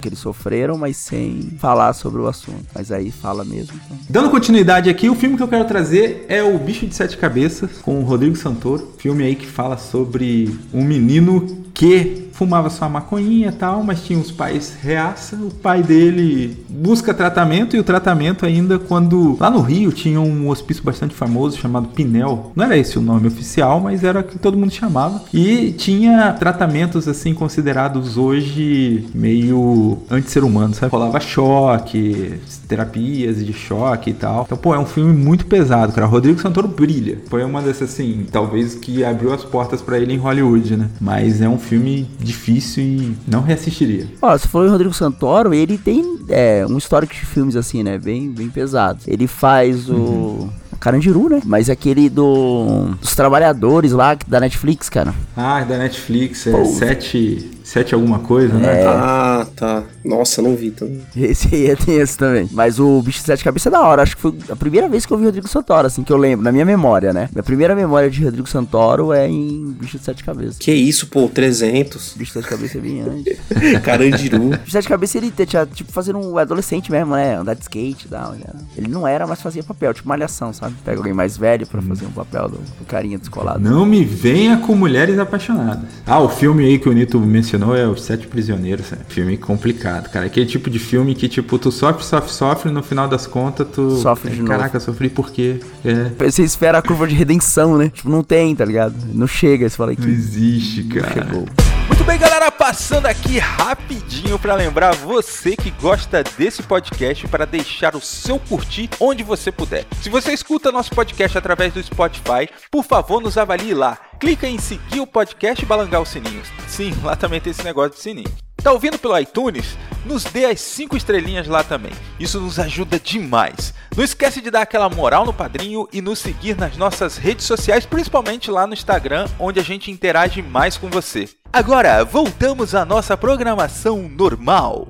que 0.00 0.08
eles 0.08 0.18
sofreram, 0.18 0.76
mas 0.78 0.96
sem 0.96 1.52
falar 1.58 1.92
sobre 1.92 2.20
o 2.20 2.26
assunto. 2.26 2.64
Mas 2.74 2.90
aí 2.90 3.10
fala 3.10 3.44
mesmo. 3.44 3.74
Então. 3.86 3.98
Dando 4.08 4.30
continuidade 4.30 4.85
aqui, 4.90 5.08
o 5.08 5.14
filme 5.14 5.36
que 5.36 5.42
eu 5.42 5.48
quero 5.48 5.64
trazer 5.64 6.26
é 6.28 6.42
O 6.42 6.58
Bicho 6.58 6.86
de 6.86 6.94
Sete 6.94 7.16
Cabeças, 7.16 7.78
com 7.78 7.98
o 7.98 8.02
Rodrigo 8.02 8.36
Santoro. 8.36 8.92
Filme 8.98 9.24
aí 9.24 9.34
que 9.34 9.46
fala 9.46 9.76
sobre 9.76 10.50
um 10.72 10.84
menino 10.84 11.65
que 11.76 12.26
fumava 12.32 12.68
sua 12.68 12.88
maconhinha 12.88 13.48
e 13.48 13.52
tal, 13.52 13.82
mas 13.82 14.02
tinha 14.02 14.18
os 14.18 14.30
pais 14.30 14.76
reaça. 14.82 15.36
O 15.36 15.50
pai 15.50 15.82
dele 15.82 16.64
busca 16.68 17.14
tratamento 17.14 17.76
e 17.76 17.78
o 17.78 17.84
tratamento 17.84 18.44
ainda 18.44 18.78
quando 18.78 19.36
lá 19.40 19.50
no 19.50 19.60
Rio 19.60 19.92
tinha 19.92 20.20
um 20.20 20.48
hospício 20.48 20.82
bastante 20.82 21.14
famoso 21.14 21.58
chamado 21.58 21.88
Pinel. 21.88 22.52
Não 22.54 22.64
era 22.64 22.76
esse 22.76 22.98
o 22.98 23.02
nome 23.02 23.28
oficial, 23.28 23.80
mas 23.80 24.04
era 24.04 24.20
o 24.20 24.24
que 24.24 24.38
todo 24.38 24.56
mundo 24.56 24.72
chamava. 24.72 25.22
E 25.32 25.72
tinha 25.72 26.32
tratamentos 26.32 27.08
assim 27.08 27.32
considerados 27.32 28.16
hoje 28.18 29.06
meio 29.14 29.98
anti-ser 30.10 30.44
humano, 30.44 30.74
sabe? 30.74 30.92
Rolava 30.92 31.20
choque, 31.20 32.34
terapias 32.68 33.44
de 33.44 33.52
choque 33.52 34.10
e 34.10 34.14
tal. 34.14 34.44
Então, 34.44 34.58
pô, 34.58 34.74
é 34.74 34.78
um 34.78 34.86
filme 34.86 35.12
muito 35.12 35.46
pesado, 35.46 35.92
cara. 35.92 36.06
Rodrigo 36.06 36.40
Santoro 36.40 36.68
brilha. 36.68 37.18
Foi 37.28 37.44
uma 37.44 37.60
dessas 37.62 37.90
assim, 37.90 38.26
talvez 38.30 38.74
que 38.74 39.04
abriu 39.04 39.32
as 39.32 39.44
portas 39.44 39.80
pra 39.80 39.98
ele 39.98 40.12
em 40.12 40.18
Hollywood, 40.18 40.76
né? 40.76 40.90
Mas 41.00 41.40
é 41.40 41.48
um 41.48 41.58
filme 41.66 42.08
difícil 42.18 42.82
e 42.82 43.16
não 43.26 43.42
reassistiria. 43.42 44.06
Ó, 44.22 44.36
você 44.36 44.48
falou 44.48 44.66
em 44.66 44.70
Rodrigo 44.70 44.94
Santoro, 44.94 45.52
ele 45.52 45.76
tem 45.76 46.18
é, 46.28 46.64
um 46.68 46.78
histórico 46.78 47.12
de 47.12 47.26
filmes 47.26 47.56
assim, 47.56 47.82
né? 47.82 47.98
Bem, 47.98 48.30
bem 48.30 48.48
pesado. 48.48 49.00
Ele 49.06 49.26
faz 49.26 49.88
o. 49.90 50.48
Carandiru, 50.78 51.30
né? 51.30 51.40
Mas 51.44 51.70
aquele 51.70 52.08
do. 52.08 52.90
dos 53.00 53.14
trabalhadores 53.14 53.92
lá 53.92 54.16
da 54.26 54.38
Netflix, 54.38 54.88
cara. 54.88 55.14
Ah, 55.36 55.64
da 55.64 55.78
Netflix, 55.78 56.46
é 56.46 56.52
Pô. 56.52 56.64
sete, 56.66 57.50
sete 57.66 57.94
alguma 57.94 58.20
coisa, 58.20 58.54
né? 58.54 58.84
Ah, 58.86 59.44
tá. 59.56 59.82
Nossa, 60.04 60.40
não 60.40 60.54
vi 60.54 60.70
também. 60.70 61.02
Esse 61.16 61.52
aí 61.52 61.66
é 61.66 61.74
tenso 61.74 62.16
também. 62.18 62.48
Mas 62.52 62.78
o 62.78 63.02
Bicho 63.02 63.18
de 63.18 63.24
Sete 63.26 63.42
Cabeças 63.42 63.66
é 63.66 63.70
da 63.70 63.80
hora. 63.82 64.02
Acho 64.02 64.14
que 64.14 64.22
foi 64.22 64.32
a 64.48 64.54
primeira 64.54 64.88
vez 64.88 65.04
que 65.04 65.12
eu 65.12 65.18
vi 65.18 65.24
Rodrigo 65.24 65.48
Santoro, 65.48 65.84
assim, 65.86 66.04
que 66.04 66.12
eu 66.12 66.16
lembro, 66.16 66.44
na 66.44 66.52
minha 66.52 66.64
memória, 66.64 67.12
né? 67.12 67.28
Minha 67.32 67.42
primeira 67.42 67.74
memória 67.74 68.08
de 68.08 68.24
Rodrigo 68.24 68.48
Santoro 68.48 69.12
é 69.12 69.26
em 69.28 69.72
Bicho 69.80 69.98
de 69.98 70.04
Sete 70.04 70.22
Cabeças. 70.22 70.58
Que 70.58 70.72
isso, 70.72 71.08
pô, 71.08 71.28
300. 71.28 72.14
Bicho 72.16 72.32
de 72.34 72.42
Sete 72.42 72.48
Cabeças 72.48 72.76
é 72.76 72.80
bem 72.80 73.00
antes. 73.02 73.36
Carandiru. 73.82 74.38
Bicho 74.50 74.64
de 74.66 74.70
Sete 74.72 74.88
Cabeças 74.88 75.16
ele 75.16 75.32
tinha, 75.44 75.66
tipo, 75.66 75.90
fazendo 75.90 76.20
um 76.20 76.38
adolescente 76.38 76.90
mesmo, 76.92 77.14
né? 77.16 77.34
Andar 77.36 77.54
de 77.54 77.62
skate 77.62 78.06
e 78.06 78.08
tal. 78.08 78.32
Ele, 78.34 78.44
era- 78.46 78.58
ele 78.76 78.88
não 78.88 79.06
era, 79.08 79.26
mas 79.26 79.42
fazia 79.42 79.64
papel, 79.64 79.92
tipo 79.92 80.08
malhação, 80.08 80.52
sabe? 80.52 80.76
Pega 80.84 80.98
alguém 80.98 81.12
mais 81.12 81.36
velho 81.36 81.66
pra 81.66 81.82
fazer 81.82 82.06
um 82.06 82.10
papel 82.12 82.48
do, 82.48 82.58
do 82.58 82.84
carinha 82.86 83.18
descolado. 83.18 83.58
Não 83.58 83.84
me 83.84 84.04
venha 84.04 84.56
com 84.58 84.76
mulheres 84.76 85.18
apaixonadas. 85.18 85.82
Ah, 86.06 86.20
o 86.20 86.28
filme 86.28 86.64
aí 86.64 86.78
que 86.78 86.88
o 86.88 86.92
Nito 86.92 87.18
mencionou 87.18 87.55
é 87.74 87.86
Os 87.86 88.02
Sete 88.02 88.26
Prisioneiros. 88.26 88.92
É 88.92 88.96
um 88.96 89.08
filme 89.08 89.36
complicado, 89.36 90.10
cara. 90.10 90.26
Aquele 90.26 90.46
tipo 90.46 90.68
de 90.68 90.78
filme 90.78 91.14
que, 91.14 91.28
tipo, 91.28 91.58
tu 91.58 91.70
sofre, 91.72 92.04
sofre, 92.04 92.30
sofre, 92.32 92.70
no 92.70 92.82
final 92.82 93.08
das 93.08 93.26
contas 93.26 93.66
tu. 93.72 93.96
Sofre 93.96 94.30
de 94.30 94.38
novo. 94.38 94.48
Caraca, 94.50 94.78
sofri 94.80 95.08
por 95.08 95.30
quê? 95.30 95.60
É. 95.84 96.10
Você 96.30 96.42
espera 96.42 96.78
a 96.78 96.82
curva 96.82 97.06
de 97.06 97.14
redenção, 97.14 97.76
né? 97.78 97.90
Tipo, 97.92 98.08
não 98.08 98.22
tem, 98.22 98.54
tá 98.54 98.64
ligado? 98.64 98.94
Não 99.12 99.26
chega, 99.26 99.68
você 99.68 99.76
fala 99.76 99.90
Não 99.90 99.96
que 99.96 100.08
existe, 100.10 100.84
cara. 100.84 101.12
chegou. 101.12 101.46
Muito 101.86 102.02
bem, 102.04 102.18
galera, 102.18 102.50
passando 102.50 103.06
aqui 103.06 103.38
rapidinho 103.38 104.38
para 104.38 104.54
lembrar 104.54 104.92
você 104.94 105.56
que 105.56 105.70
gosta 105.70 106.24
desse 106.36 106.62
podcast 106.62 107.28
para 107.28 107.46
deixar 107.46 107.94
o 107.94 108.00
seu 108.00 108.40
curtir 108.40 108.90
onde 108.98 109.22
você 109.22 109.52
puder. 109.52 109.86
Se 110.02 110.10
você 110.10 110.32
escuta 110.32 110.72
nosso 110.72 110.90
podcast 110.90 111.38
através 111.38 111.72
do 111.72 111.82
Spotify, 111.82 112.48
por 112.70 112.84
favor, 112.84 113.20
nos 113.20 113.38
avalie 113.38 113.72
lá. 113.72 113.96
Clica 114.18 114.48
em 114.48 114.58
seguir 114.58 115.00
o 115.00 115.06
podcast 115.06 115.62
e 115.64 115.66
balangar 115.66 116.02
os 116.02 116.08
sininhos. 116.08 116.48
Sim, 116.66 116.92
lá 117.04 117.14
também 117.14 117.40
tem 117.40 117.52
esse 117.52 117.62
negócio 117.62 117.92
de 117.92 118.00
sininho. 118.00 118.45
Tá 118.66 118.72
ouvindo 118.72 118.98
pelo 118.98 119.16
iTunes? 119.16 119.78
Nos 120.04 120.24
dê 120.24 120.46
as 120.46 120.60
5 120.60 120.96
estrelinhas 120.96 121.46
lá 121.46 121.62
também. 121.62 121.92
Isso 122.18 122.40
nos 122.40 122.58
ajuda 122.58 122.98
demais. 122.98 123.72
Não 123.96 124.02
esquece 124.02 124.40
de 124.40 124.50
dar 124.50 124.62
aquela 124.62 124.90
moral 124.90 125.24
no 125.24 125.32
padrinho 125.32 125.88
e 125.92 126.02
nos 126.02 126.18
seguir 126.18 126.56
nas 126.56 126.76
nossas 126.76 127.16
redes 127.16 127.46
sociais, 127.46 127.86
principalmente 127.86 128.50
lá 128.50 128.66
no 128.66 128.74
Instagram, 128.74 129.28
onde 129.38 129.60
a 129.60 129.62
gente 129.62 129.92
interage 129.92 130.42
mais 130.42 130.76
com 130.76 130.90
você. 130.90 131.28
Agora, 131.52 132.04
voltamos 132.04 132.74
à 132.74 132.84
nossa 132.84 133.16
programação 133.16 134.08
normal. 134.08 134.88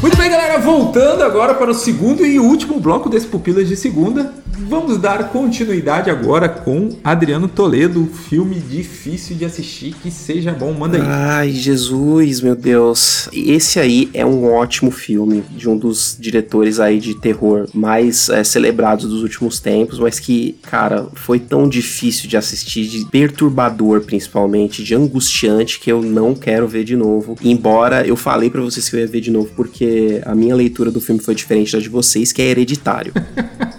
Muito 0.00 0.16
bem, 0.16 0.30
galera, 0.30 0.58
voltando 0.58 1.22
agora 1.22 1.54
para 1.54 1.70
o 1.70 1.74
segundo 1.74 2.24
e 2.24 2.38
último 2.38 2.78
bloco 2.78 3.08
desse 3.08 3.26
Pupilas 3.26 3.66
de 3.66 3.76
Segunda. 3.76 4.32
Vamos 4.58 4.96
dar 4.98 5.28
continuidade 5.28 6.10
agora 6.10 6.48
com 6.48 6.96
Adriano 7.04 7.46
Toledo, 7.46 8.06
filme 8.06 8.58
difícil 8.58 9.36
de 9.36 9.44
assistir, 9.44 9.94
que 10.02 10.10
seja 10.10 10.52
bom, 10.52 10.72
manda 10.72 10.96
aí. 10.96 11.02
Ai, 11.04 11.50
Jesus, 11.50 12.40
meu 12.40 12.56
Deus. 12.56 13.28
Esse 13.32 13.78
aí 13.78 14.10
é 14.14 14.24
um 14.24 14.50
ótimo 14.50 14.90
filme 14.90 15.44
de 15.50 15.68
um 15.68 15.76
dos 15.76 16.16
diretores 16.18 16.80
aí 16.80 16.98
de 16.98 17.14
terror 17.14 17.68
mais 17.74 18.30
é, 18.30 18.42
celebrados 18.42 19.06
dos 19.06 19.22
últimos 19.22 19.60
tempos, 19.60 19.98
mas 19.98 20.18
que, 20.18 20.56
cara, 20.62 21.06
foi 21.14 21.38
tão 21.38 21.68
difícil 21.68 22.28
de 22.28 22.36
assistir, 22.36 22.86
de 22.86 23.04
perturbador 23.04 24.00
principalmente, 24.00 24.82
de 24.82 24.94
angustiante 24.94 25.78
que 25.78 25.92
eu 25.92 26.02
não 26.02 26.34
quero 26.34 26.66
ver 26.66 26.82
de 26.82 26.96
novo. 26.96 27.36
Embora 27.42 28.06
eu 28.06 28.16
falei 28.16 28.48
para 28.48 28.62
vocês 28.62 28.88
que 28.88 28.96
eu 28.96 29.00
ia 29.00 29.06
ver 29.06 29.20
de 29.20 29.30
novo 29.30 29.50
porque 29.54 29.84
a 30.24 30.34
minha 30.34 30.54
leitura 30.54 30.90
do 30.90 31.00
filme 31.00 31.20
foi 31.20 31.34
diferente 31.34 31.72
da 31.72 31.78
de 31.78 31.88
vocês, 31.88 32.32
que 32.32 32.42
é 32.42 32.46
hereditário. 32.46 33.12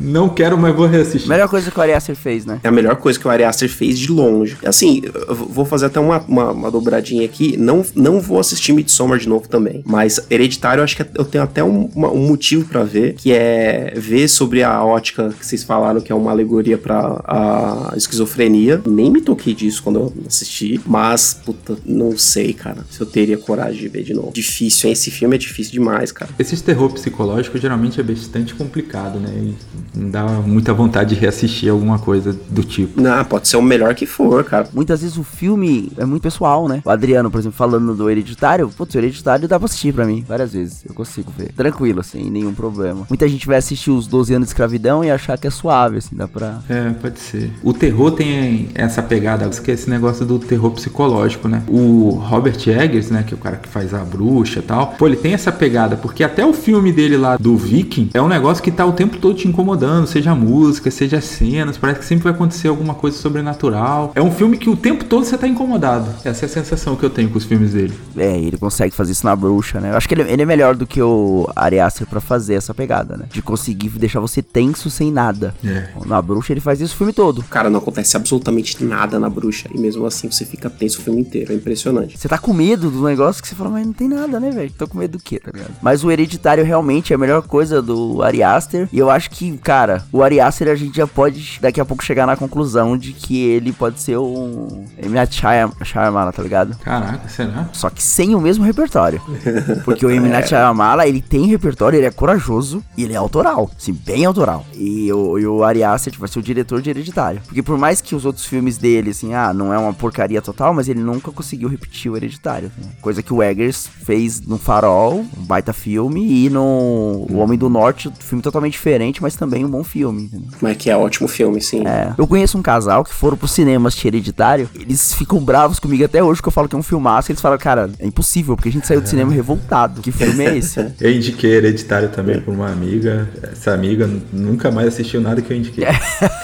Não 0.00 0.28
quero, 0.28 0.56
mas 0.56 0.74
vou 0.74 0.86
reassistir. 0.86 1.28
Melhor 1.28 1.48
coisa 1.48 1.70
que 1.70 1.78
o 1.78 1.82
Ari 1.82 1.92
Aster 1.92 2.16
fez, 2.16 2.44
né? 2.46 2.58
É 2.62 2.68
a 2.68 2.72
melhor 2.72 2.96
coisa 2.96 3.18
que 3.18 3.26
o 3.26 3.30
Ari 3.30 3.44
Aster 3.44 3.68
fez 3.68 3.98
de 3.98 4.10
longe. 4.10 4.56
Assim, 4.64 5.02
eu 5.28 5.34
vou 5.34 5.64
fazer 5.64 5.86
até 5.86 6.00
uma, 6.00 6.18
uma, 6.26 6.50
uma 6.52 6.70
dobradinha 6.70 7.24
aqui. 7.24 7.56
Não, 7.56 7.84
não 7.94 8.20
vou 8.20 8.38
assistir 8.40 8.72
Midsommar 8.72 9.18
de 9.18 9.28
novo 9.28 9.48
também. 9.48 9.82
Mas 9.86 10.18
Hereditário, 10.30 10.80
eu 10.80 10.84
acho 10.84 10.96
que 10.96 11.04
eu 11.14 11.24
tenho 11.24 11.44
até 11.44 11.62
um, 11.62 11.90
uma- 11.94 12.10
um 12.10 12.26
motivo 12.26 12.64
pra 12.66 12.82
ver, 12.82 13.14
que 13.14 13.32
é 13.32 13.92
ver 13.96 14.28
sobre 14.28 14.62
a 14.62 14.82
ótica 14.84 15.30
que 15.38 15.44
vocês 15.44 15.62
falaram, 15.62 16.00
que 16.00 16.10
é 16.10 16.14
uma 16.14 16.30
alegoria 16.30 16.78
pra 16.78 17.20
a 17.24 17.92
esquizofrenia. 17.96 18.80
Nem 18.86 19.10
me 19.10 19.20
toquei 19.20 19.54
disso 19.54 19.82
quando 19.82 19.98
eu 20.00 20.12
assisti. 20.26 20.80
Mas, 20.86 21.34
puta, 21.44 21.76
não 21.84 22.16
sei, 22.16 22.52
cara, 22.52 22.84
se 22.90 23.00
eu 23.00 23.06
teria 23.06 23.36
coragem 23.38 23.80
de 23.80 23.88
ver 23.88 24.02
de 24.02 24.14
novo. 24.14 24.32
Difícil, 24.32 24.88
hein? 24.88 24.92
Esse 24.92 25.10
filme 25.10 25.34
é 25.34 25.38
difícil 25.38 25.72
demais, 25.72 26.10
cara. 26.12 26.30
Esses 26.38 26.60
terror 26.62 26.90
psicológico 26.92 27.58
geralmente 27.58 28.00
é 28.00 28.02
bastante 28.02 28.54
complicado, 28.54 29.18
né? 29.20 29.30
E 29.36 29.54
dá 29.94 30.24
muita 30.24 30.72
vontade 30.72 31.14
de 31.14 31.20
reassistir 31.20 31.70
alguma 31.70 31.98
coisa 31.98 32.36
do 32.48 32.62
tipo. 32.62 33.00
Não, 33.00 33.24
pode 33.24 33.48
ser 33.48 33.56
o 33.56 33.62
melhor 33.62 33.94
que 33.94 34.06
for, 34.06 34.44
cara. 34.44 34.68
Muitas 34.72 35.02
vezes 35.02 35.16
o 35.16 35.24
filme 35.24 35.92
é 35.96 36.04
muito 36.04 36.22
pessoal, 36.22 36.68
né? 36.68 36.82
O 36.84 36.90
Adriano, 36.90 37.30
por 37.30 37.38
exemplo, 37.38 37.56
falando 37.56 37.94
do 37.94 38.08
Hereditário, 38.08 38.68
putz, 38.68 38.94
o 38.94 38.98
Hereditário 38.98 39.48
dá 39.48 39.58
pra 39.58 39.66
assistir 39.66 39.92
pra 39.92 40.04
mim, 40.04 40.24
várias 40.26 40.52
vezes. 40.52 40.84
Eu 40.86 40.94
consigo 40.94 41.32
ver. 41.36 41.52
Tranquilo, 41.52 42.00
assim, 42.00 42.30
nenhum 42.30 42.54
problema. 42.54 43.06
Muita 43.08 43.28
gente 43.28 43.46
vai 43.46 43.56
assistir 43.56 43.90
os 43.90 44.06
12 44.06 44.34
anos 44.34 44.48
de 44.48 44.50
escravidão 44.52 45.04
e 45.04 45.10
achar 45.10 45.38
que 45.38 45.46
é 45.46 45.50
suave, 45.50 45.98
assim, 45.98 46.16
dá 46.16 46.28
pra. 46.28 46.60
É, 46.68 46.90
pode 46.90 47.18
ser. 47.18 47.50
O 47.62 47.72
terror 47.72 48.12
tem 48.12 48.68
essa 48.74 49.02
pegada, 49.02 49.48
que 49.48 49.70
é 49.70 49.74
esse 49.74 49.88
negócio 49.90 50.24
do 50.24 50.38
terror 50.38 50.70
psicológico, 50.70 51.48
né? 51.48 51.62
O 51.68 52.10
Robert 52.10 52.56
Eggers, 52.66 53.10
né, 53.10 53.22
que 53.22 53.34
é 53.34 53.36
o 53.36 53.40
cara 53.40 53.56
que 53.56 53.68
faz 53.68 53.92
a 53.92 53.98
bruxa 53.98 54.60
e 54.60 54.62
tal, 54.62 54.88
pô, 54.98 55.06
ele 55.06 55.16
tem 55.16 55.34
essa 55.34 55.52
pegada, 55.52 55.96
porque 55.96 56.22
até 56.22 56.44
o 56.44 56.52
filme 56.52 56.92
dele 56.92 57.16
lá 57.16 57.36
do 57.36 57.56
Viking 57.56 58.10
é 58.14 58.20
um 58.20 58.28
negócio 58.28 58.62
que 58.62 58.70
tá 58.70 58.84
o 58.84 58.92
tempo 58.92 59.18
todo 59.18 59.36
te 59.36 59.48
incomodando, 59.48 59.79
seja 60.06 60.34
música, 60.34 60.90
seja 60.90 61.20
cenas, 61.20 61.76
parece 61.78 62.00
que 62.00 62.04
sempre 62.04 62.24
vai 62.24 62.32
acontecer 62.32 62.68
alguma 62.68 62.94
coisa 62.94 63.16
sobrenatural. 63.16 64.12
É 64.14 64.22
um 64.22 64.30
filme 64.30 64.56
que 64.56 64.68
o 64.68 64.76
tempo 64.76 65.04
todo 65.04 65.24
você 65.24 65.36
tá 65.36 65.46
incomodado. 65.46 66.08
Essa 66.24 66.44
é 66.44 66.46
a 66.46 66.48
sensação 66.48 66.96
que 66.96 67.04
eu 67.04 67.10
tenho 67.10 67.30
com 67.30 67.38
os 67.38 67.44
filmes 67.44 67.72
dele. 67.72 67.94
É, 68.16 68.38
ele 68.38 68.56
consegue 68.56 68.94
fazer 68.94 69.12
isso 69.12 69.26
na 69.26 69.34
bruxa, 69.34 69.80
né? 69.80 69.90
Eu 69.90 69.96
acho 69.96 70.08
que 70.08 70.14
ele, 70.14 70.22
ele 70.30 70.42
é 70.42 70.46
melhor 70.46 70.74
do 70.74 70.86
que 70.86 71.00
o 71.00 71.48
Ari 71.54 71.80
Aster 71.80 72.06
pra 72.06 72.20
fazer 72.20 72.54
essa 72.54 72.74
pegada, 72.74 73.16
né? 73.16 73.26
De 73.30 73.42
conseguir 73.42 73.88
deixar 73.90 74.20
você 74.20 74.42
tenso 74.42 74.90
sem 74.90 75.10
nada. 75.10 75.54
É. 75.64 75.88
Na 76.06 76.20
bruxa 76.20 76.52
ele 76.52 76.60
faz 76.60 76.80
isso 76.80 76.94
o 76.94 76.98
filme 76.98 77.12
todo. 77.12 77.42
Cara, 77.44 77.70
não 77.70 77.78
acontece 77.78 78.16
absolutamente 78.16 78.82
nada 78.84 79.18
na 79.18 79.28
bruxa. 79.28 79.68
E 79.74 79.78
mesmo 79.78 80.06
assim 80.06 80.30
você 80.30 80.44
fica 80.44 80.68
tenso 80.68 81.00
o 81.00 81.02
filme 81.02 81.20
inteiro. 81.20 81.52
É 81.52 81.54
impressionante. 81.54 82.18
Você 82.18 82.28
tá 82.28 82.38
com 82.38 82.52
medo 82.52 82.90
do 82.90 83.02
negócio 83.02 83.42
que 83.42 83.48
você 83.48 83.54
fala, 83.54 83.70
mas 83.70 83.86
não 83.86 83.92
tem 83.92 84.08
nada, 84.08 84.40
né, 84.40 84.50
velho? 84.50 84.72
Tô 84.76 84.86
com 84.86 84.98
medo 84.98 85.18
do 85.18 85.22
quê, 85.22 85.38
tá 85.38 85.50
ligado? 85.52 85.72
Mas 85.82 86.04
o 86.04 86.10
Hereditário 86.10 86.64
realmente 86.64 87.12
é 87.12 87.16
a 87.16 87.18
melhor 87.18 87.42
coisa 87.42 87.80
do 87.80 88.22
Ari 88.22 88.42
Aster. 88.42 88.88
E 88.92 88.98
eu 88.98 89.10
acho 89.10 89.30
que, 89.30 89.56
cara, 89.70 90.04
o 90.12 90.20
Ari 90.20 90.40
Aster 90.40 90.66
a 90.68 90.74
gente 90.74 90.96
já 90.96 91.06
pode 91.06 91.58
daqui 91.60 91.80
a 91.80 91.84
pouco 91.84 92.02
chegar 92.02 92.26
na 92.26 92.36
conclusão 92.36 92.98
de 92.98 93.12
que 93.12 93.40
ele 93.40 93.72
pode 93.72 94.00
ser 94.00 94.18
um 94.18 94.84
M. 95.00 95.14
Night 95.14 95.32
Shyam- 95.32 95.72
Shyamalan, 95.84 96.32
tá 96.32 96.42
ligado? 96.42 96.76
Caraca, 96.78 97.28
será? 97.28 97.68
Só 97.72 97.88
que 97.88 98.02
sem 98.02 98.34
o 98.34 98.40
mesmo 98.40 98.64
repertório. 98.64 99.22
Porque 99.84 100.04
o 100.04 100.10
M. 100.10 100.28
Night 100.28 100.48
Shyamalan, 100.48 101.04
ele 101.06 101.20
tem 101.22 101.46
repertório, 101.46 101.96
ele 101.98 102.06
é 102.06 102.10
corajoso 102.10 102.82
e 102.96 103.04
ele 103.04 103.12
é 103.12 103.16
autoral. 103.16 103.70
Assim, 103.78 103.92
bem 103.92 104.24
autoral. 104.24 104.66
E 104.74 105.12
o, 105.12 105.38
e 105.38 105.46
o 105.46 105.62
Ari 105.62 105.84
Aster 105.84 106.14
vai 106.18 106.28
ser 106.28 106.40
o 106.40 106.42
diretor 106.42 106.82
de 106.82 106.90
Hereditário. 106.90 107.40
Porque 107.46 107.62
por 107.62 107.78
mais 107.78 108.00
que 108.00 108.16
os 108.16 108.24
outros 108.24 108.44
filmes 108.46 108.76
dele, 108.76 109.10
assim, 109.10 109.34
ah, 109.34 109.54
não 109.54 109.72
é 109.72 109.78
uma 109.78 109.92
porcaria 109.94 110.42
total, 110.42 110.74
mas 110.74 110.88
ele 110.88 111.00
nunca 111.00 111.30
conseguiu 111.30 111.68
repetir 111.68 112.10
o 112.10 112.16
Hereditário. 112.16 112.72
né? 112.76 112.88
Coisa 113.00 113.22
que 113.22 113.32
o 113.32 113.40
Eggers 113.40 113.86
fez 114.04 114.40
no 114.40 114.58
Farol, 114.58 115.20
um 115.38 115.44
baita 115.44 115.72
filme, 115.72 116.44
e 116.44 116.50
no 116.50 117.26
O 117.30 117.36
Homem 117.38 117.56
do 117.56 117.68
Norte, 117.68 118.08
um 118.08 118.12
filme 118.18 118.42
totalmente 118.42 118.72
diferente, 118.72 119.22
mas 119.22 119.36
também 119.36 119.59
um 119.64 119.70
bom 119.70 119.84
filme, 119.84 120.24
entendeu? 120.24 120.48
Mas 120.60 120.76
que 120.76 120.90
é 120.90 120.96
ótimo 120.96 121.28
filme, 121.28 121.60
sim. 121.60 121.86
É. 121.86 122.12
Eu 122.16 122.26
conheço 122.26 122.56
um 122.58 122.62
casal 122.62 123.04
que 123.04 123.12
foram 123.12 123.36
pro 123.36 123.48
cinema 123.48 123.88
assistir 123.88 124.08
Hereditário. 124.08 124.68
Eles 124.74 125.14
ficam 125.14 125.38
bravos 125.40 125.78
comigo 125.78 126.04
até 126.04 126.22
hoje, 126.22 126.40
que 126.42 126.48
eu 126.48 126.52
falo 126.52 126.68
que 126.68 126.74
é 126.74 126.78
um 126.78 126.82
filmaço. 126.82 127.30
Eles 127.30 127.40
falam, 127.40 127.58
cara, 127.58 127.90
é 127.98 128.06
impossível, 128.06 128.56
porque 128.56 128.68
a 128.68 128.72
gente 128.72 128.86
saiu 128.86 129.00
do 129.00 129.08
cinema 129.08 129.32
revoltado. 129.32 130.00
Que 130.00 130.12
filme 130.12 130.44
é 130.44 130.56
esse? 130.58 130.80
Eu 131.00 131.12
indiquei 131.12 131.52
Hereditário 131.52 132.08
também 132.10 132.40
pra 132.40 132.52
uma 132.52 132.70
amiga. 132.70 133.28
Essa 133.42 133.72
amiga 133.72 134.08
nunca 134.32 134.70
mais 134.70 134.88
assistiu 134.88 135.20
nada 135.20 135.40
que 135.42 135.52
eu 135.52 135.56
indiquei. 135.56 135.84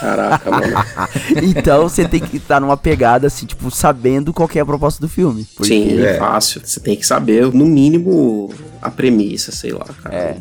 Caraca, 0.00 0.50
mano. 0.50 0.66
então 1.42 1.88
você 1.88 2.06
tem 2.06 2.20
que 2.20 2.36
estar 2.38 2.60
numa 2.60 2.76
pegada 2.76 3.26
assim, 3.26 3.46
tipo, 3.46 3.70
sabendo 3.70 4.32
qual 4.32 4.48
que 4.48 4.58
é 4.58 4.62
a 4.62 4.66
proposta 4.66 5.00
do 5.00 5.08
filme. 5.08 5.46
Porque 5.56 5.68
Sim, 5.68 6.00
É. 6.02 6.12
é 6.12 6.18
fácil. 6.18 6.60
Você 6.64 6.80
tem 6.80 6.96
que 6.96 7.06
saber, 7.06 7.52
no 7.52 7.66
mínimo, 7.66 8.52
a 8.80 8.90
premissa, 8.90 9.52
sei 9.52 9.72
lá, 9.72 9.86
cara. 10.02 10.14
É. 10.14 10.36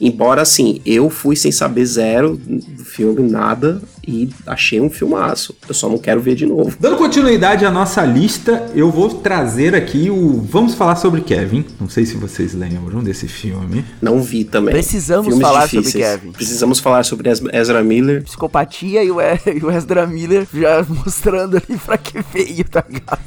Embora, 0.00 0.42
assim, 0.42 0.80
eu 0.86 1.10
fui 1.10 1.34
sem 1.34 1.50
saber 1.50 1.84
zero 1.84 2.36
do 2.36 2.84
filme, 2.84 3.28
nada, 3.28 3.80
e 4.08 4.30
achei 4.46 4.80
um 4.80 4.88
filmaço. 4.88 5.54
Eu 5.68 5.74
só 5.74 5.88
não 5.88 5.98
quero 5.98 6.20
ver 6.20 6.34
de 6.34 6.46
novo. 6.46 6.74
Dando 6.80 6.96
continuidade 6.96 7.64
à 7.66 7.70
nossa 7.70 8.04
lista, 8.04 8.66
eu 8.74 8.90
vou 8.90 9.08
trazer 9.10 9.74
aqui 9.74 10.08
o 10.10 10.40
Vamos 10.40 10.74
Falar 10.74 10.96
sobre 10.96 11.20
Kevin. 11.20 11.64
Não 11.80 11.88
sei 11.88 12.06
se 12.06 12.16
vocês 12.16 12.54
lembram 12.54 13.02
desse 13.02 13.28
filme. 13.28 13.84
Não 14.00 14.22
vi 14.22 14.44
também. 14.44 14.72
Precisamos 14.72 15.38
falar 15.38 15.68
sobre 15.68 15.78
difíceis. 15.86 16.04
Kevin. 16.20 16.32
Precisamos 16.32 16.78
falar 16.80 17.04
sobre 17.04 17.28
Ez- 17.30 17.42
Ezra 17.52 17.82
Miller. 17.82 18.22
Psicopatia 18.24 19.02
e 19.04 19.10
o, 19.10 19.18
E- 19.20 19.60
o 19.62 19.70
Ezra 19.70 20.06
Miller 20.06 20.46
já 20.52 20.84
mostrando 20.88 21.56
ali 21.56 21.78
pra 21.84 21.98
que 21.98 22.18
veio, 22.32 22.64
tá 22.64 22.82
ligado? 22.88 23.18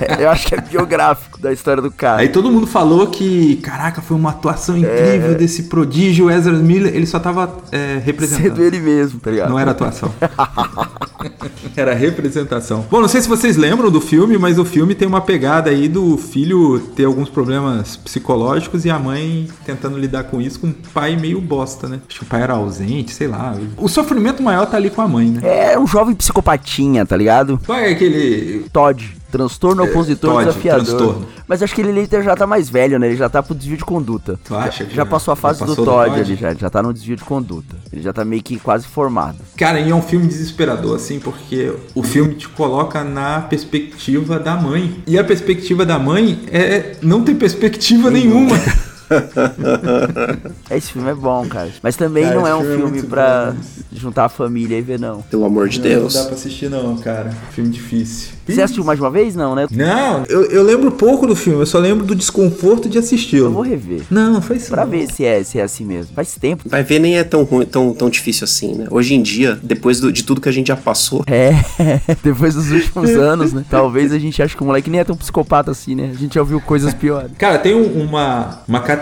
É, 0.00 0.24
eu 0.24 0.30
acho 0.30 0.46
que 0.46 0.54
é 0.54 0.60
biográfico 0.60 1.40
da 1.40 1.52
história 1.52 1.82
do 1.82 1.90
cara. 1.90 2.20
Aí 2.20 2.28
todo 2.28 2.50
mundo 2.50 2.66
falou 2.66 3.06
que, 3.08 3.56
caraca, 3.56 4.00
foi 4.00 4.16
uma 4.16 4.30
atuação 4.30 4.76
incrível 4.76 5.34
desse 5.34 5.64
prodígio 5.64 6.30
Ezra 6.30 6.52
Miller. 6.52 6.94
Ele 6.94 7.06
só 7.06 7.18
tava 7.18 7.58
é, 7.72 7.94
Sendo 7.94 8.04
representando. 8.04 8.62
ele 8.62 8.78
mesmo, 8.80 9.18
tá 9.20 9.30
ligado? 9.30 9.48
Não 9.50 9.58
era 9.58 9.70
atuação. 9.70 10.12
era 11.76 11.94
representação. 11.94 12.84
Bom, 12.90 13.00
não 13.00 13.08
sei 13.08 13.20
se 13.20 13.28
vocês 13.28 13.56
lembram 13.56 13.90
do 13.90 14.00
filme, 14.00 14.38
mas 14.38 14.58
o 14.58 14.64
filme 14.64 14.94
tem 14.94 15.06
uma 15.06 15.20
pegada 15.20 15.70
aí 15.70 15.88
do 15.88 16.16
filho 16.16 16.80
ter 16.94 17.04
alguns 17.04 17.28
problemas 17.28 17.96
psicológicos 17.96 18.84
e 18.84 18.90
a 18.90 18.98
mãe 18.98 19.48
tentando 19.64 19.98
lidar 19.98 20.24
com 20.24 20.40
isso 20.40 20.60
com 20.60 20.68
um 20.68 20.72
pai 20.72 21.16
meio 21.16 21.40
bosta, 21.40 21.88
né? 21.88 22.00
Acho 22.08 22.20
que 22.20 22.24
o 22.24 22.28
pai 22.28 22.42
era 22.42 22.54
ausente, 22.54 23.12
sei 23.12 23.28
lá. 23.28 23.56
O 23.76 23.88
sofrimento 23.88 24.42
maior 24.42 24.66
tá 24.66 24.76
ali 24.76 24.90
com 24.90 25.02
a 25.02 25.08
mãe, 25.08 25.30
né? 25.30 25.72
É 25.72 25.78
um 25.78 25.86
jovem 25.86 26.14
psicopatinha, 26.14 27.04
tá 27.06 27.16
ligado? 27.16 27.60
Qual 27.64 27.78
é 27.78 27.90
aquele. 27.90 28.66
Todd. 28.72 29.19
Transtorno 29.30 29.84
opositor 29.84 30.32
Todd, 30.34 30.44
desafiador. 30.46 30.84
transtorno. 30.84 31.26
Mas 31.46 31.62
acho 31.62 31.74
que 31.74 31.80
ele 31.80 32.06
já 32.22 32.36
tá 32.36 32.46
mais 32.46 32.68
velho, 32.68 32.98
né? 32.98 33.06
Ele 33.08 33.16
já 33.16 33.28
tá 33.28 33.42
pro 33.42 33.54
desvio 33.54 33.76
de 33.76 33.84
conduta. 33.84 34.38
Tu 34.44 34.54
acha 34.54 34.84
que 34.84 34.94
Já 34.94 35.06
passou 35.06 35.32
a 35.32 35.34
já 35.34 35.40
fase 35.40 35.60
do 35.60 35.66
passou 35.66 35.84
Todd, 35.84 36.08
Todd? 36.10 36.20
ali, 36.20 36.36
já, 36.36 36.54
já 36.54 36.70
tá 36.70 36.82
no 36.82 36.92
desvio 36.92 37.16
de 37.16 37.24
conduta. 37.24 37.76
Ele 37.92 38.02
já 38.02 38.12
tá 38.12 38.24
meio 38.24 38.42
que 38.42 38.58
quase 38.58 38.86
formado. 38.86 39.38
Cara, 39.56 39.80
e 39.80 39.90
é 39.90 39.94
um 39.94 40.02
filme 40.02 40.26
desesperador, 40.26 40.96
assim, 40.96 41.18
porque 41.20 41.72
o 41.94 42.02
filme 42.02 42.34
te 42.34 42.48
coloca 42.48 43.02
na 43.04 43.40
perspectiva 43.40 44.38
da 44.38 44.56
mãe. 44.56 45.02
E 45.06 45.18
a 45.18 45.24
perspectiva 45.24 45.84
da 45.86 45.98
mãe 45.98 46.40
é 46.50 46.96
não 47.02 47.22
ter 47.22 47.34
perspectiva 47.34 48.10
nenhuma. 48.10 48.56
Esse 50.70 50.92
filme 50.92 51.10
é 51.10 51.14
bom, 51.14 51.46
cara. 51.46 51.70
Mas 51.82 51.96
também 51.96 52.24
Cara, 52.24 52.36
não 52.36 52.46
é 52.46 52.54
um 52.54 52.60
filme 52.60 52.74
é 52.74 52.76
filme 52.78 52.92
muito 52.92 53.06
pra 53.08 53.52
bom. 53.52 53.58
juntar 53.92 54.24
a 54.26 54.28
família 54.28 54.78
e 54.78 54.82
ver, 54.82 54.98
não. 54.98 55.22
Pelo 55.22 55.44
amor 55.44 55.68
de 55.68 55.80
Deus. 55.80 56.14
Não 56.14 56.22
dá 56.22 56.26
pra 56.28 56.36
assistir 56.36 56.70
não, 56.70 56.96
cara. 56.98 57.30
Filme 57.52 57.70
difícil. 57.70 58.30
Você 58.46 58.62
assistiu 58.62 58.84
mais 58.84 58.98
uma 58.98 59.10
vez? 59.10 59.36
Não, 59.36 59.54
né? 59.54 59.66
Não, 59.70 60.24
eu, 60.28 60.44
eu 60.46 60.62
lembro 60.64 60.90
pouco 60.90 61.24
do 61.24 61.36
filme, 61.36 61.60
eu 61.60 61.66
só 61.66 61.78
lembro 61.78 62.04
do 62.04 62.16
desconforto 62.16 62.88
de 62.88 62.96
Eu 62.96 63.02
vou 63.02 63.06
assisti-lo. 63.06 63.60
rever. 63.60 64.02
Não, 64.10 64.32
não 64.32 64.42
foi 64.42 64.56
isso. 64.56 64.70
Pra 64.70 64.84
não. 64.84 64.90
ver 64.90 65.06
se 65.12 65.24
é, 65.24 65.42
se 65.44 65.58
é 65.58 65.62
assim 65.62 65.84
mesmo. 65.84 66.12
Faz 66.14 66.34
tempo. 66.34 66.64
Vai 66.68 66.82
ver, 66.82 66.98
nem 66.98 67.16
é 67.16 67.22
tão 67.22 67.44
ruim, 67.44 67.64
tão, 67.64 67.94
tão 67.94 68.10
difícil 68.10 68.44
assim, 68.44 68.74
né? 68.74 68.86
Hoje 68.90 69.14
em 69.14 69.22
dia, 69.22 69.56
depois 69.62 70.00
do- 70.00 70.12
de 70.12 70.24
tudo 70.24 70.40
que 70.40 70.48
a 70.48 70.52
gente 70.52 70.66
já 70.68 70.76
passou, 70.76 71.22
É, 71.28 71.52
depois 72.24 72.54
dos 72.54 72.70
últimos 72.72 73.10
anos, 73.14 73.52
né? 73.52 73.64
Talvez 73.70 74.12
a 74.12 74.18
gente 74.18 74.42
ache 74.42 74.56
que 74.56 74.62
o 74.62 74.66
moleque 74.66 74.90
nem 74.90 74.98
é 75.00 75.04
tão 75.04 75.16
psicopata 75.16 75.70
assim, 75.70 75.94
né? 75.94 76.10
A 76.12 76.18
gente 76.18 76.34
já 76.34 76.40
ouviu 76.40 76.60
coisas 76.60 76.92
piores. 76.92 77.30
Cara, 77.38 77.56
tem 77.58 77.74
um- 77.74 78.02
uma, 78.02 78.62
uma 78.66 78.80
categoria 78.80 78.99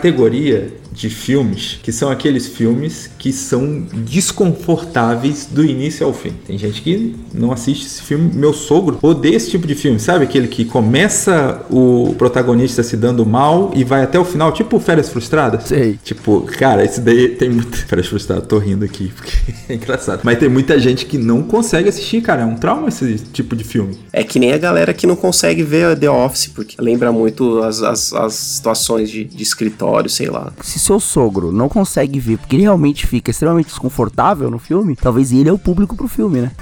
de 0.99 1.09
filmes 1.09 1.79
que 1.83 1.93
são 1.93 2.11
aqueles 2.11 2.49
filmes 2.49 3.09
que 3.19 3.33
são 3.33 3.87
desconfortáveis 4.05 5.47
do 5.47 5.65
início 5.65 6.05
ao 6.05 6.13
fim. 6.13 6.33
Tem 6.47 6.59
gente 6.59 6.83
que 6.83 7.15
não 7.33 7.53
assiste 7.53 7.87
esse 7.87 8.03
filme. 8.03 8.31
Meu 8.35 8.53
sogro 8.53 8.99
odeia 9.01 9.37
esse 9.37 9.51
tipo 9.51 9.67
de 9.67 9.75
filme, 9.75 10.01
sabe? 10.01 10.25
Aquele 10.25 10.49
que 10.49 10.65
começa 10.65 11.63
o 11.71 12.15
protagonista 12.19 12.83
se 12.83 12.97
dando 12.97 13.25
mal 13.25 13.71
e 13.75 13.85
vai 13.85 14.03
até 14.03 14.19
o 14.19 14.25
final, 14.25 14.53
tipo 14.53 14.81
Férias 14.81 15.09
Frustradas. 15.09 15.65
Sei. 15.65 15.99
Tipo, 16.03 16.43
cara, 16.43 16.85
esse 16.85 17.01
daí 17.01 17.29
tem 17.29 17.49
muito. 17.49 17.77
Férias 17.87 18.09
Frustradas, 18.09 18.47
tô 18.47 18.59
rindo 18.59 18.85
aqui 18.85 19.13
porque 19.15 19.33
é 19.73 19.75
engraçado. 19.75 20.21
Mas 20.25 20.39
tem 20.39 20.49
muita 20.49 20.79
gente 20.79 21.07
que 21.07 21.17
não 21.17 21.43
consegue 21.43 21.89
assistir, 21.89 22.21
cara. 22.23 22.43
É 22.43 22.45
um 22.45 22.57
trauma 22.57 22.89
esse 22.89 23.19
tipo 23.33 23.55
de 23.55 23.63
filme. 23.65 23.97
É 24.13 24.25
que 24.25 24.39
nem 24.39 24.53
a 24.53 24.59
galera 24.59 24.93
que 24.93 25.07
não 25.07 25.17
consegue 25.17 25.63
ver 25.63 25.97
The 25.97 26.11
Office, 26.11 26.49
porque 26.49 26.77
lembra 26.81 27.13
muito 27.13 27.63
as, 27.63 27.83
as, 27.83 28.13
as 28.13 28.35
situações 28.35 29.11
de, 29.11 29.25
de 29.25 29.43
escritório, 29.43 29.88
sei 30.09 30.29
lá. 30.29 30.53
Se 30.63 30.79
seu 30.79 30.99
sogro 31.01 31.53
não 31.53 31.69
consegue 31.69 32.19
ver 32.21 32.39
porque 32.39 32.57
ele 32.57 32.63
realmente 32.63 33.07
fica 33.07 33.31
extremamente 33.31 33.69
desconfortável 33.69 34.51
no 34.51 34.59
filme, 34.59 34.97
talvez 34.97 35.33
ele 35.33 35.49
é 35.49 35.53
o 35.53 35.59
público 35.59 35.97
pro 35.97 36.09
filme, 36.09 36.41
né? 36.41 36.53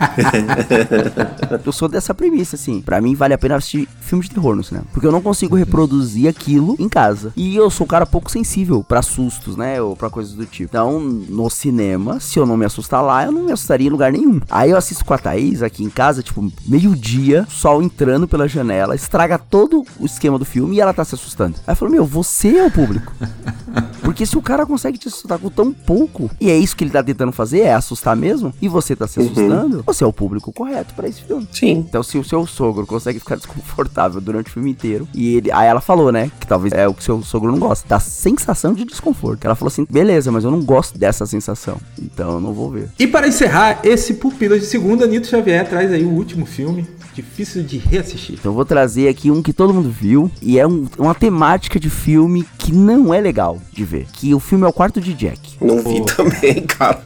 eu 1.65 1.73
sou 1.73 1.89
dessa 1.89 2.15
premissa, 2.15 2.57
assim. 2.57 2.81
Pra 2.81 3.01
mim, 3.01 3.15
vale 3.15 3.35
a 3.35 3.39
pena 3.39 3.57
assistir 3.57 3.89
filme 4.01 4.25
de 4.25 4.31
terror 4.31 4.55
no 4.55 4.65
cinema. 4.65 4.87
Porque 4.93 5.07
eu 5.07 5.13
não 5.13 5.23
consigo 5.23 5.57
reproduzir 5.57 6.29
aquilo 6.29 6.77
em 6.79 6.89
casa. 6.89 7.33
E 7.37 7.57
eu 7.57 7.71
sou 7.71 7.85
um 7.85 7.89
cara 7.89 8.07
pouco 8.07 8.31
sensível 8.31 8.85
pra 8.85 9.03
sustos, 9.03 9.57
né? 9.57 9.81
Ou 9.81 9.97
pra 9.97 10.11
coisas 10.11 10.35
do 10.35 10.47
tipo. 10.47 10.71
Então, 10.71 11.01
no 11.01 11.49
cinema, 11.51 12.21
se 12.21 12.39
eu 12.39 12.47
não 12.47 12.57
me 12.57 12.65
assustar 12.65 13.03
lá, 13.03 13.25
eu 13.25 13.33
não 13.33 13.45
me 13.45 13.53
assustaria 13.53 13.87
em 13.87 13.91
lugar 13.91 14.13
nenhum. 14.13 14.41
Aí 14.51 14.71
eu 14.71 14.77
assisto 14.77 15.05
com 15.05 15.15
a 15.15 15.19
Thaís 15.19 15.63
aqui 15.63 15.85
em 15.85 15.91
casa, 15.91 16.23
tipo, 16.23 16.53
meio-dia, 16.67 17.47
sol 17.49 17.83
entrando 17.83 18.29
pela 18.29 18.49
janela, 18.49 18.95
estraga 18.95 19.39
todo 19.39 19.85
o 19.99 20.07
esquema 20.07 20.39
do 20.39 20.45
filme 20.45 20.77
e 20.77 20.81
ela 20.81 20.93
tá 20.93 21.05
se 21.05 21.15
assustando. 21.15 21.57
Aí 21.67 21.73
eu 21.73 21.77
falo, 21.77 21.91
meu, 21.91 22.05
você 22.05 22.59
é 22.59 22.67
o 22.67 22.71
público. 22.71 23.13
Porque 24.03 24.25
se 24.25 24.39
o 24.39 24.43
cara 24.43 24.65
consegue 24.65 24.97
te 24.99 25.09
assustar 25.09 25.39
com 25.39 25.51
tão 25.51 25.73
pouco, 25.73 26.31
e 26.41 26.51
é 26.51 26.57
isso 26.57 26.77
que 26.77 26.85
ele 26.85 26.91
tá 26.91 27.03
tentando 27.03 27.33
fazer, 27.33 27.61
é 27.61 27.75
assustar 27.75 28.17
mesmo, 28.17 28.55
e 28.63 28.69
você 28.69 28.95
tá 28.95 29.07
se 29.07 29.21
assustando, 29.21 29.83
você 29.85 30.05
é 30.05 30.07
o 30.07 30.13
público 30.13 30.53
correto 30.53 30.95
pra 30.95 31.09
esse 31.09 31.23
filme. 31.23 31.47
Sim. 31.53 31.85
Então, 31.89 32.03
se 32.03 32.17
o 32.17 32.25
seu 32.25 32.47
sogro 32.47 32.87
consegue 32.87 33.19
ficar 33.19 33.35
desconfortável 33.37 34.21
durante 34.21 34.49
o 34.49 34.53
filme 34.53 34.71
inteiro, 34.71 35.09
e 35.13 35.37
ele. 35.37 35.51
Aí 35.51 35.67
ela 35.67 35.81
falou, 35.81 36.13
né? 36.13 36.31
Que 36.39 36.47
talvez 36.47 36.73
é 36.73 36.87
o 36.87 36.95
que 36.95 37.03
seu 37.03 37.23
sogro 37.23 37.51
não 37.51 37.59
gosta, 37.59 37.89
da 37.89 37.99
sensação 38.01 38.73
de 38.73 38.85
desconforto. 38.85 39.45
Ela 39.45 39.55
falou 39.55 39.69
assim: 39.69 39.87
beleza, 39.89 40.31
mas 40.31 40.45
eu 40.45 40.51
não 40.51 40.63
gosto 40.63 40.99
dessa 40.99 41.27
sensação. 41.27 41.81
Então 42.01 42.35
eu 42.35 42.41
não 42.41 42.53
vou 42.53 42.71
ver. 42.71 42.89
E 42.99 43.07
para 43.07 43.27
encerrar 43.27 43.81
esse 43.83 44.15
Pupilas 44.15 44.61
de 44.61 44.67
Segunda, 44.67 45.07
Nito 45.07 45.27
Xavier 45.27 45.69
traz 45.69 45.91
aí 45.93 46.05
o 46.05 46.11
último 46.11 46.47
filme, 46.47 46.87
difícil 47.17 47.63
de 47.63 47.79
reassistir. 47.79 48.37
Então 48.39 48.53
eu 48.53 48.55
vou 48.57 48.65
trazer 48.65 49.09
aqui 49.09 49.31
um 49.31 49.43
que 49.43 49.53
todo 49.53 49.73
mundo 49.75 49.91
viu, 49.91 50.31
e 50.41 50.59
é 50.59 50.67
um- 50.67 50.87
uma 50.99 51.15
temática 51.15 51.81
de 51.81 51.89
filme 51.91 52.45
que 52.59 52.73
não 52.73 53.13
é 53.13 53.21
legal 53.21 53.61
de 53.73 53.85
ver. 53.85 54.07
Que 54.13 54.35
o 54.35 54.39
filme 54.41 54.65
é 54.65 54.69
o 54.69 54.73
quarto 54.73 55.01
de 55.01 55.13
Jack. 55.15 55.57
Não 55.61 55.79
vi 55.83 56.05
também, 56.05 56.63
cara. 56.67 57.01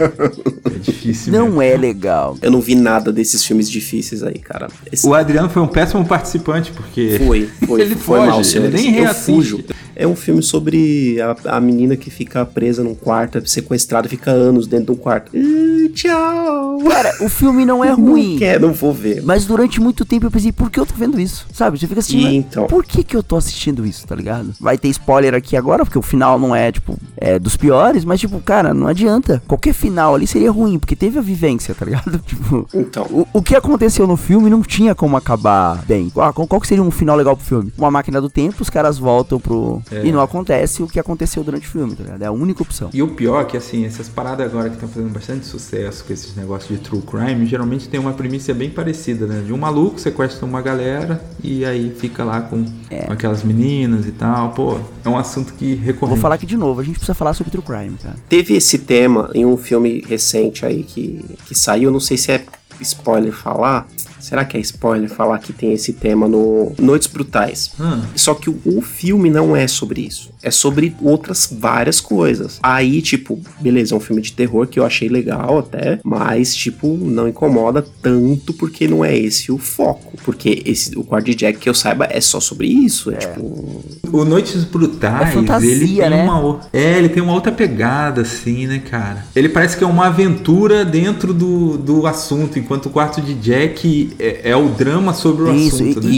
É 0.64 0.78
difícil 0.78 1.32
mesmo. 1.32 1.48
Não 1.48 1.62
é 1.62 1.76
legal. 1.76 2.36
Eu 2.42 2.50
não 2.50 2.60
vi 2.60 2.74
nada 2.74 3.12
desses 3.12 3.44
filmes 3.44 3.70
difíceis 3.70 4.22
aí, 4.22 4.38
cara. 4.38 4.68
Esse 4.90 5.06
O 5.06 5.14
Adriano 5.14 5.48
foi 5.48 5.62
um 5.62 5.68
péssimo 5.68 6.04
participante, 6.04 6.72
porque. 6.72 7.20
Foi, 7.24 7.48
foi. 7.66 7.80
Ele 7.82 7.94
foi 7.94 8.18
foge, 8.18 8.58
mal, 8.58 8.64
ele 8.66 8.76
nem 8.76 8.96
Eu 8.96 9.02
reassiste. 9.04 9.32
fujo. 9.32 9.64
É 10.00 10.06
um 10.06 10.16
filme 10.16 10.42
sobre 10.42 11.18
a, 11.20 11.56
a 11.56 11.60
menina 11.60 11.96
que 11.96 12.08
fica 12.10 12.44
presa 12.46 12.82
num 12.82 12.94
quarto, 12.94 13.38
é 13.38 13.42
sequestrada, 13.44 14.08
fica 14.08 14.30
anos 14.30 14.66
dentro 14.66 14.86
de 14.86 14.92
um 14.92 15.02
quarto. 15.02 15.30
Uh, 15.36 15.88
tchau. 15.90 16.78
Cara, 16.88 17.14
o 17.20 17.28
filme 17.28 17.64
não 17.64 17.84
é 17.84 17.90
Não 17.96 17.96
ruim. 18.12 18.36
quero, 18.38 18.66
não 18.66 18.72
vou 18.72 18.92
ver. 18.94 19.22
Mas 19.22 19.44
durante 19.44 19.80
muito 19.80 20.04
tempo 20.04 20.26
eu 20.26 20.30
pensei, 20.30 20.52
por 20.52 20.70
que 20.70 20.80
eu 20.80 20.86
tô 20.86 20.94
vendo 20.94 21.20
isso? 21.20 21.46
Sabe? 21.52 21.78
Você 21.78 21.86
fica. 21.86 22.00
E 22.10 22.36
então? 22.36 22.66
Por 22.66 22.84
que 22.84 23.02
que 23.04 23.16
eu 23.16 23.22
tô 23.22 23.36
assistindo 23.36 23.84
isso, 23.86 24.06
tá 24.06 24.14
ligado? 24.14 24.52
Vai 24.60 24.78
ter 24.78 24.88
spoiler 24.88 25.34
aqui 25.34 25.56
agora, 25.56 25.84
porque 25.84 25.98
o 25.98 26.02
final 26.02 26.38
não 26.38 26.54
é, 26.56 26.72
tipo, 26.72 26.96
é 27.16 27.38
dos 27.38 27.56
piores, 27.56 28.04
mas, 28.04 28.20
tipo, 28.20 28.38
cara, 28.40 28.72
não 28.72 28.86
adianta. 28.86 29.42
Qualquer 29.46 29.74
final 29.74 30.14
ali 30.14 30.26
seria 30.26 30.50
ruim, 30.50 30.78
porque 30.78 30.96
teve 30.96 31.18
a 31.18 31.22
vivência, 31.22 31.74
tá 31.74 31.84
ligado? 31.84 32.18
Tipo. 32.30 32.66
Então, 32.72 33.06
O, 33.10 33.26
o 33.34 33.42
que 33.42 33.54
aconteceu 33.56 34.06
no 34.06 34.16
filme 34.16 34.48
não 34.48 34.62
tinha 34.62 34.94
como 34.94 35.16
acabar 35.16 35.84
bem. 35.86 36.10
Ah, 36.16 36.32
qual, 36.32 36.46
qual 36.46 36.60
que 36.60 36.66
seria 36.66 36.82
um 36.82 36.90
final 36.90 37.16
legal 37.16 37.36
pro 37.36 37.44
filme? 37.44 37.72
Uma 37.76 37.90
máquina 37.90 38.20
do 38.20 38.30
tempo, 38.30 38.62
os 38.62 38.70
caras 38.70 38.98
voltam 38.98 39.38
pro. 39.40 39.82
É. 39.90 40.06
E 40.06 40.12
não 40.12 40.20
acontece 40.20 40.82
o 40.82 40.86
que 40.86 40.98
aconteceu 41.00 41.42
durante 41.42 41.66
o 41.66 41.70
filme, 41.70 41.94
tá 41.96 42.02
ligado? 42.04 42.22
É 42.22 42.26
a 42.26 42.32
única 42.32 42.62
opção. 42.62 42.90
E 42.92 43.02
o 43.02 43.08
pior 43.08 43.42
é 43.42 43.44
que, 43.44 43.56
assim, 43.56 43.84
essas 43.84 44.08
paradas 44.08 44.46
agora 44.46 44.68
que 44.68 44.74
estão 44.76 44.88
fazendo 44.88 45.12
bastante 45.12 45.46
sucesso 45.46 46.04
com 46.04 46.12
esses 46.12 46.34
negócios 46.36 46.78
de 46.78 46.82
true 46.84 47.02
crime, 47.02 47.46
geralmente 47.46 47.88
tem 47.88 47.98
uma 47.98 48.12
premissa 48.12 48.54
bem 48.54 48.70
parecida, 48.70 49.26
né? 49.26 49.42
De 49.44 49.52
um 49.52 49.58
maluco 49.58 49.98
sequestra 49.98 50.46
uma 50.46 50.62
galera 50.62 51.22
e 51.42 51.64
aí 51.64 51.94
fica 51.98 52.24
lá 52.24 52.40
com, 52.40 52.64
com 52.64 53.12
aquelas 53.12 53.42
meninas 53.42 54.06
e 54.06 54.12
tal. 54.12 54.50
Pô, 54.50 54.78
é 55.04 55.08
um 55.08 55.18
assunto 55.18 55.54
que 55.54 55.72
Eu 55.72 55.78
recorrente. 55.78 56.14
vou 56.14 56.16
falar 56.16 56.34
aqui 56.36 56.46
de 56.46 56.56
novo, 56.56 56.80
a 56.80 56.84
gente 56.84 56.94
precisa 56.94 57.14
falar 57.14 57.34
sobre 57.34 57.50
True 57.50 57.64
Crime, 57.64 57.96
cara. 58.02 58.16
teve 58.28 58.54
esse 58.54 58.78
tema 58.78 59.30
em 59.34 59.44
um 59.44 59.56
filme 59.56 60.04
recente 60.06 60.64
aí 60.64 60.82
que, 60.82 61.24
que 61.46 61.54
saiu, 61.54 61.90
não 61.90 62.00
sei 62.00 62.16
se 62.16 62.32
é 62.32 62.44
spoiler 62.80 63.32
falar. 63.32 63.86
Será 64.20 64.44
que 64.44 64.56
é 64.56 64.60
spoiler 64.60 65.08
falar 65.08 65.38
que 65.38 65.52
tem 65.52 65.72
esse 65.72 65.92
tema 65.92 66.28
no 66.28 66.72
Noites 66.78 67.08
Brutais? 67.08 67.70
Hum. 67.80 68.02
Só 68.14 68.34
que 68.34 68.48
o, 68.50 68.58
o 68.64 68.80
filme 68.82 69.30
não 69.30 69.54
é 69.56 69.66
sobre 69.66 70.02
isso. 70.02 70.30
É 70.42 70.50
sobre 70.50 70.94
outras 71.02 71.48
várias 71.58 72.00
coisas. 72.00 72.58
Aí, 72.62 73.02
tipo, 73.02 73.38
beleza, 73.60 73.94
é 73.94 73.96
um 73.96 74.00
filme 74.00 74.22
de 74.22 74.32
terror 74.32 74.66
que 74.66 74.78
eu 74.78 74.84
achei 74.86 75.08
legal 75.08 75.58
até, 75.58 75.98
mas, 76.04 76.54
tipo, 76.54 76.96
não 76.96 77.28
incomoda 77.28 77.84
tanto 78.02 78.52
porque 78.54 78.86
não 78.88 79.04
é 79.04 79.16
esse 79.16 79.50
o 79.52 79.58
foco. 79.58 80.16
Porque 80.24 80.62
esse, 80.64 80.96
o 80.98 81.04
quarto 81.04 81.26
de 81.26 81.34
Jack 81.34 81.58
que 81.58 81.68
eu 81.68 81.74
saiba 81.74 82.06
é 82.10 82.20
só 82.20 82.40
sobre 82.40 82.66
isso. 82.66 83.10
É, 83.10 83.16
tipo. 83.16 83.82
O 84.12 84.24
Noites 84.24 84.64
Brutais, 84.64 85.28
É 85.30 85.32
fantasia, 85.32 85.70
ele 85.72 85.86
tem 85.86 86.10
né? 86.10 86.22
uma 86.24 86.40
o- 86.44 86.60
É, 86.72 86.98
ele 86.98 87.08
tem 87.08 87.22
uma 87.22 87.32
outra 87.32 87.52
pegada, 87.52 88.22
assim, 88.22 88.66
né, 88.66 88.78
cara? 88.78 89.24
Ele 89.34 89.48
parece 89.48 89.76
que 89.76 89.84
é 89.84 89.86
uma 89.86 90.06
aventura 90.06 90.84
dentro 90.84 91.32
do, 91.32 91.76
do 91.78 92.06
assunto, 92.06 92.58
enquanto 92.58 92.86
o 92.86 92.90
quarto 92.90 93.20
de 93.20 93.34
Jack 93.34 94.09
é, 94.18 94.50
é 94.50 94.56
o 94.56 94.68
drama 94.70 95.12
sobre 95.14 95.42
o 95.44 95.54
Isso, 95.54 95.76
assunto, 95.76 96.00
e- 96.06 96.06
né? 96.06 96.10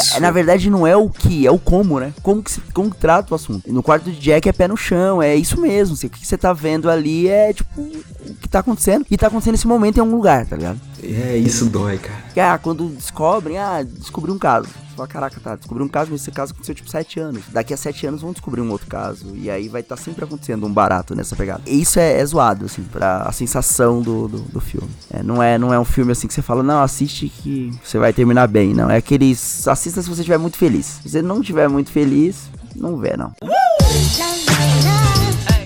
Isso. 0.00 0.16
É, 0.16 0.20
Na 0.20 0.30
verdade, 0.30 0.68
não 0.70 0.86
é 0.86 0.96
o 0.96 1.08
que, 1.08 1.46
é 1.46 1.50
o 1.50 1.58
como, 1.58 1.98
né? 2.00 2.12
Como 2.22 2.42
que 2.42 2.50
se 2.50 2.60
como 2.74 2.90
que 2.90 2.96
trata 2.96 3.32
o 3.32 3.34
assunto. 3.34 3.72
No 3.72 3.82
quarto 3.82 4.10
de 4.10 4.18
Jack 4.18 4.48
é 4.48 4.52
pé 4.52 4.68
no 4.68 4.76
chão, 4.76 5.22
é 5.22 5.34
isso 5.34 5.60
mesmo. 5.60 5.94
assim, 5.94 6.06
O 6.06 6.10
que 6.10 6.26
você 6.26 6.36
tá 6.36 6.52
vendo 6.52 6.88
ali 6.90 7.28
é, 7.28 7.52
tipo, 7.52 7.80
o 7.80 8.34
que 8.40 8.48
tá 8.48 8.58
acontecendo. 8.60 9.04
E 9.10 9.16
tá 9.16 9.26
acontecendo 9.28 9.52
nesse 9.52 9.66
momento 9.66 9.96
em 9.98 10.00
algum 10.00 10.16
lugar, 10.16 10.46
tá 10.46 10.56
ligado? 10.56 10.80
É, 11.02 11.36
isso 11.36 11.66
dói, 11.66 11.98
cara. 11.98 12.52
Ah, 12.54 12.58
quando 12.58 12.88
descobrem, 12.88 13.58
ah, 13.58 13.82
descobri 13.82 14.30
um 14.30 14.38
caso. 14.38 14.68
Fala, 14.98 15.06
caraca, 15.08 15.40
tá, 15.40 15.54
descobri 15.54 15.80
um 15.80 15.88
caso, 15.88 16.10
mas 16.10 16.22
esse 16.22 16.32
caso 16.32 16.52
aconteceu 16.52 16.74
tipo 16.74 16.90
7 16.90 17.20
anos. 17.20 17.44
Daqui 17.52 17.72
a 17.72 17.76
7 17.76 18.08
anos 18.08 18.20
vão 18.20 18.32
descobrir 18.32 18.60
um 18.60 18.70
outro 18.72 18.88
caso. 18.88 19.32
E 19.36 19.48
aí 19.48 19.68
vai 19.68 19.80
estar 19.80 19.96
sempre 19.96 20.24
acontecendo 20.24 20.66
um 20.66 20.72
barato 20.72 21.14
nessa 21.14 21.36
pegada. 21.36 21.62
E 21.66 21.80
isso 21.80 22.00
é, 22.00 22.18
é 22.18 22.26
zoado, 22.26 22.64
assim, 22.64 22.82
pra 22.82 23.22
a 23.22 23.30
sensação 23.30 24.02
do, 24.02 24.26
do, 24.26 24.38
do 24.40 24.60
filme. 24.60 24.90
É, 25.08 25.22
não, 25.22 25.40
é, 25.40 25.56
não 25.56 25.72
é 25.72 25.78
um 25.78 25.84
filme 25.84 26.10
assim 26.10 26.26
que 26.26 26.34
você 26.34 26.42
fala, 26.42 26.64
não, 26.64 26.82
assiste 26.82 27.28
que 27.28 27.70
você 27.84 27.96
vai 27.96 28.12
terminar 28.12 28.48
bem. 28.48 28.74
Não, 28.74 28.90
é 28.90 28.96
aqueles. 28.96 29.68
Assista 29.68 30.02
se 30.02 30.08
você 30.08 30.22
estiver 30.22 30.38
muito 30.38 30.58
feliz. 30.58 30.98
Se 31.02 31.10
você 31.10 31.22
não 31.22 31.42
estiver 31.42 31.68
muito 31.68 31.92
feliz, 31.92 32.50
não 32.74 32.96
vê, 32.96 33.16
não. 33.16 33.32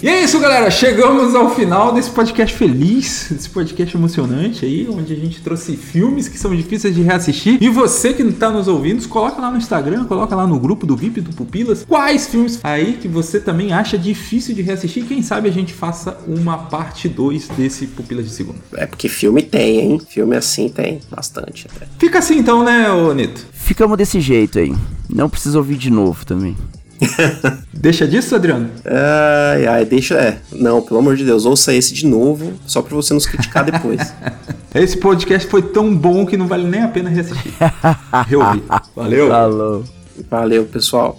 E 0.03 0.09
é 0.09 0.25
isso, 0.25 0.41
galera. 0.41 0.69
Chegamos 0.69 1.33
ao 1.33 1.55
final 1.55 1.95
desse 1.95 2.11
podcast 2.11 2.57
feliz, 2.57 3.29
desse 3.31 3.49
podcast 3.49 3.97
emocionante 3.97 4.65
aí, 4.65 4.89
onde 4.91 5.13
a 5.13 5.17
gente 5.17 5.41
trouxe 5.41 5.77
filmes 5.77 6.27
que 6.27 6.37
são 6.37 6.53
difíceis 6.57 6.93
de 6.93 7.03
reassistir. 7.03 7.57
E 7.63 7.69
você 7.69 8.13
que 8.13 8.25
tá 8.33 8.51
nos 8.51 8.67
ouvindo, 8.67 9.07
coloca 9.07 9.41
lá 9.41 9.49
no 9.49 9.59
Instagram, 9.59 10.05
coloca 10.07 10.35
lá 10.35 10.45
no 10.45 10.59
grupo 10.59 10.85
do 10.87 10.97
VIP 10.97 11.21
do 11.21 11.33
Pupilas, 11.33 11.85
quais 11.89 12.27
filmes 12.27 12.59
aí 12.65 12.95
que 12.95 13.07
você 13.07 13.39
também 13.39 13.73
acha 13.73 13.97
difícil 13.97 14.57
de 14.57 14.63
reassistir. 14.63 15.05
Quem 15.05 15.23
sabe 15.23 15.49
a 15.49 15.53
gente 15.53 15.73
faça 15.73 16.19
uma 16.27 16.59
parte 16.59 17.09
2 17.09 17.51
desse 17.51 17.87
Pupilas 17.87 18.25
de 18.25 18.33
Segunda. 18.33 18.59
É 18.75 18.87
porque 18.87 19.09
filme 19.09 19.41
tem, 19.41 19.79
hein? 19.79 20.03
Filme 20.09 20.35
assim 20.35 20.69
tem. 20.69 20.99
Bastante 21.09 21.69
até. 21.73 21.87
Fica 22.01 22.19
assim 22.19 22.39
então, 22.39 22.65
né, 22.65 22.91
ô 22.91 23.15
Nito? 23.15 23.47
Ficamos 23.53 23.97
desse 23.97 24.21
jeito 24.21 24.59
aí. 24.59 24.75
Não 25.09 25.31
precisa 25.31 25.59
ouvir 25.59 25.77
de 25.77 25.91
novo 25.91 26.27
também. 26.27 26.57
Deixa 27.73 28.07
disso, 28.07 28.35
Adriano? 28.35 28.71
Ai, 28.85 29.67
ai, 29.67 29.85
deixa. 29.85 30.15
É. 30.15 30.39
Não, 30.53 30.81
pelo 30.81 31.01
amor 31.01 31.17
de 31.17 31.25
Deus, 31.25 31.45
ouça 31.45 31.75
esse 31.75 31.93
de 31.93 32.07
novo, 32.07 32.53
só 32.67 32.81
pra 32.81 32.95
você 32.95 33.13
nos 33.13 33.27
criticar 33.27 33.65
depois. 33.65 34.13
Esse 34.75 34.97
podcast 34.97 35.47
foi 35.49 35.61
tão 35.61 35.95
bom 35.95 36.25
que 36.25 36.35
não 36.35 36.47
vale 36.47 36.67
nem 36.67 36.81
a 36.81 36.89
pena 36.89 37.11
reassistir. 37.11 37.53
Reouvir. 38.27 38.63
Valeu. 38.97 39.29
Falou. 39.29 39.85
Valeu, 40.31 40.65
pessoal. 40.65 41.17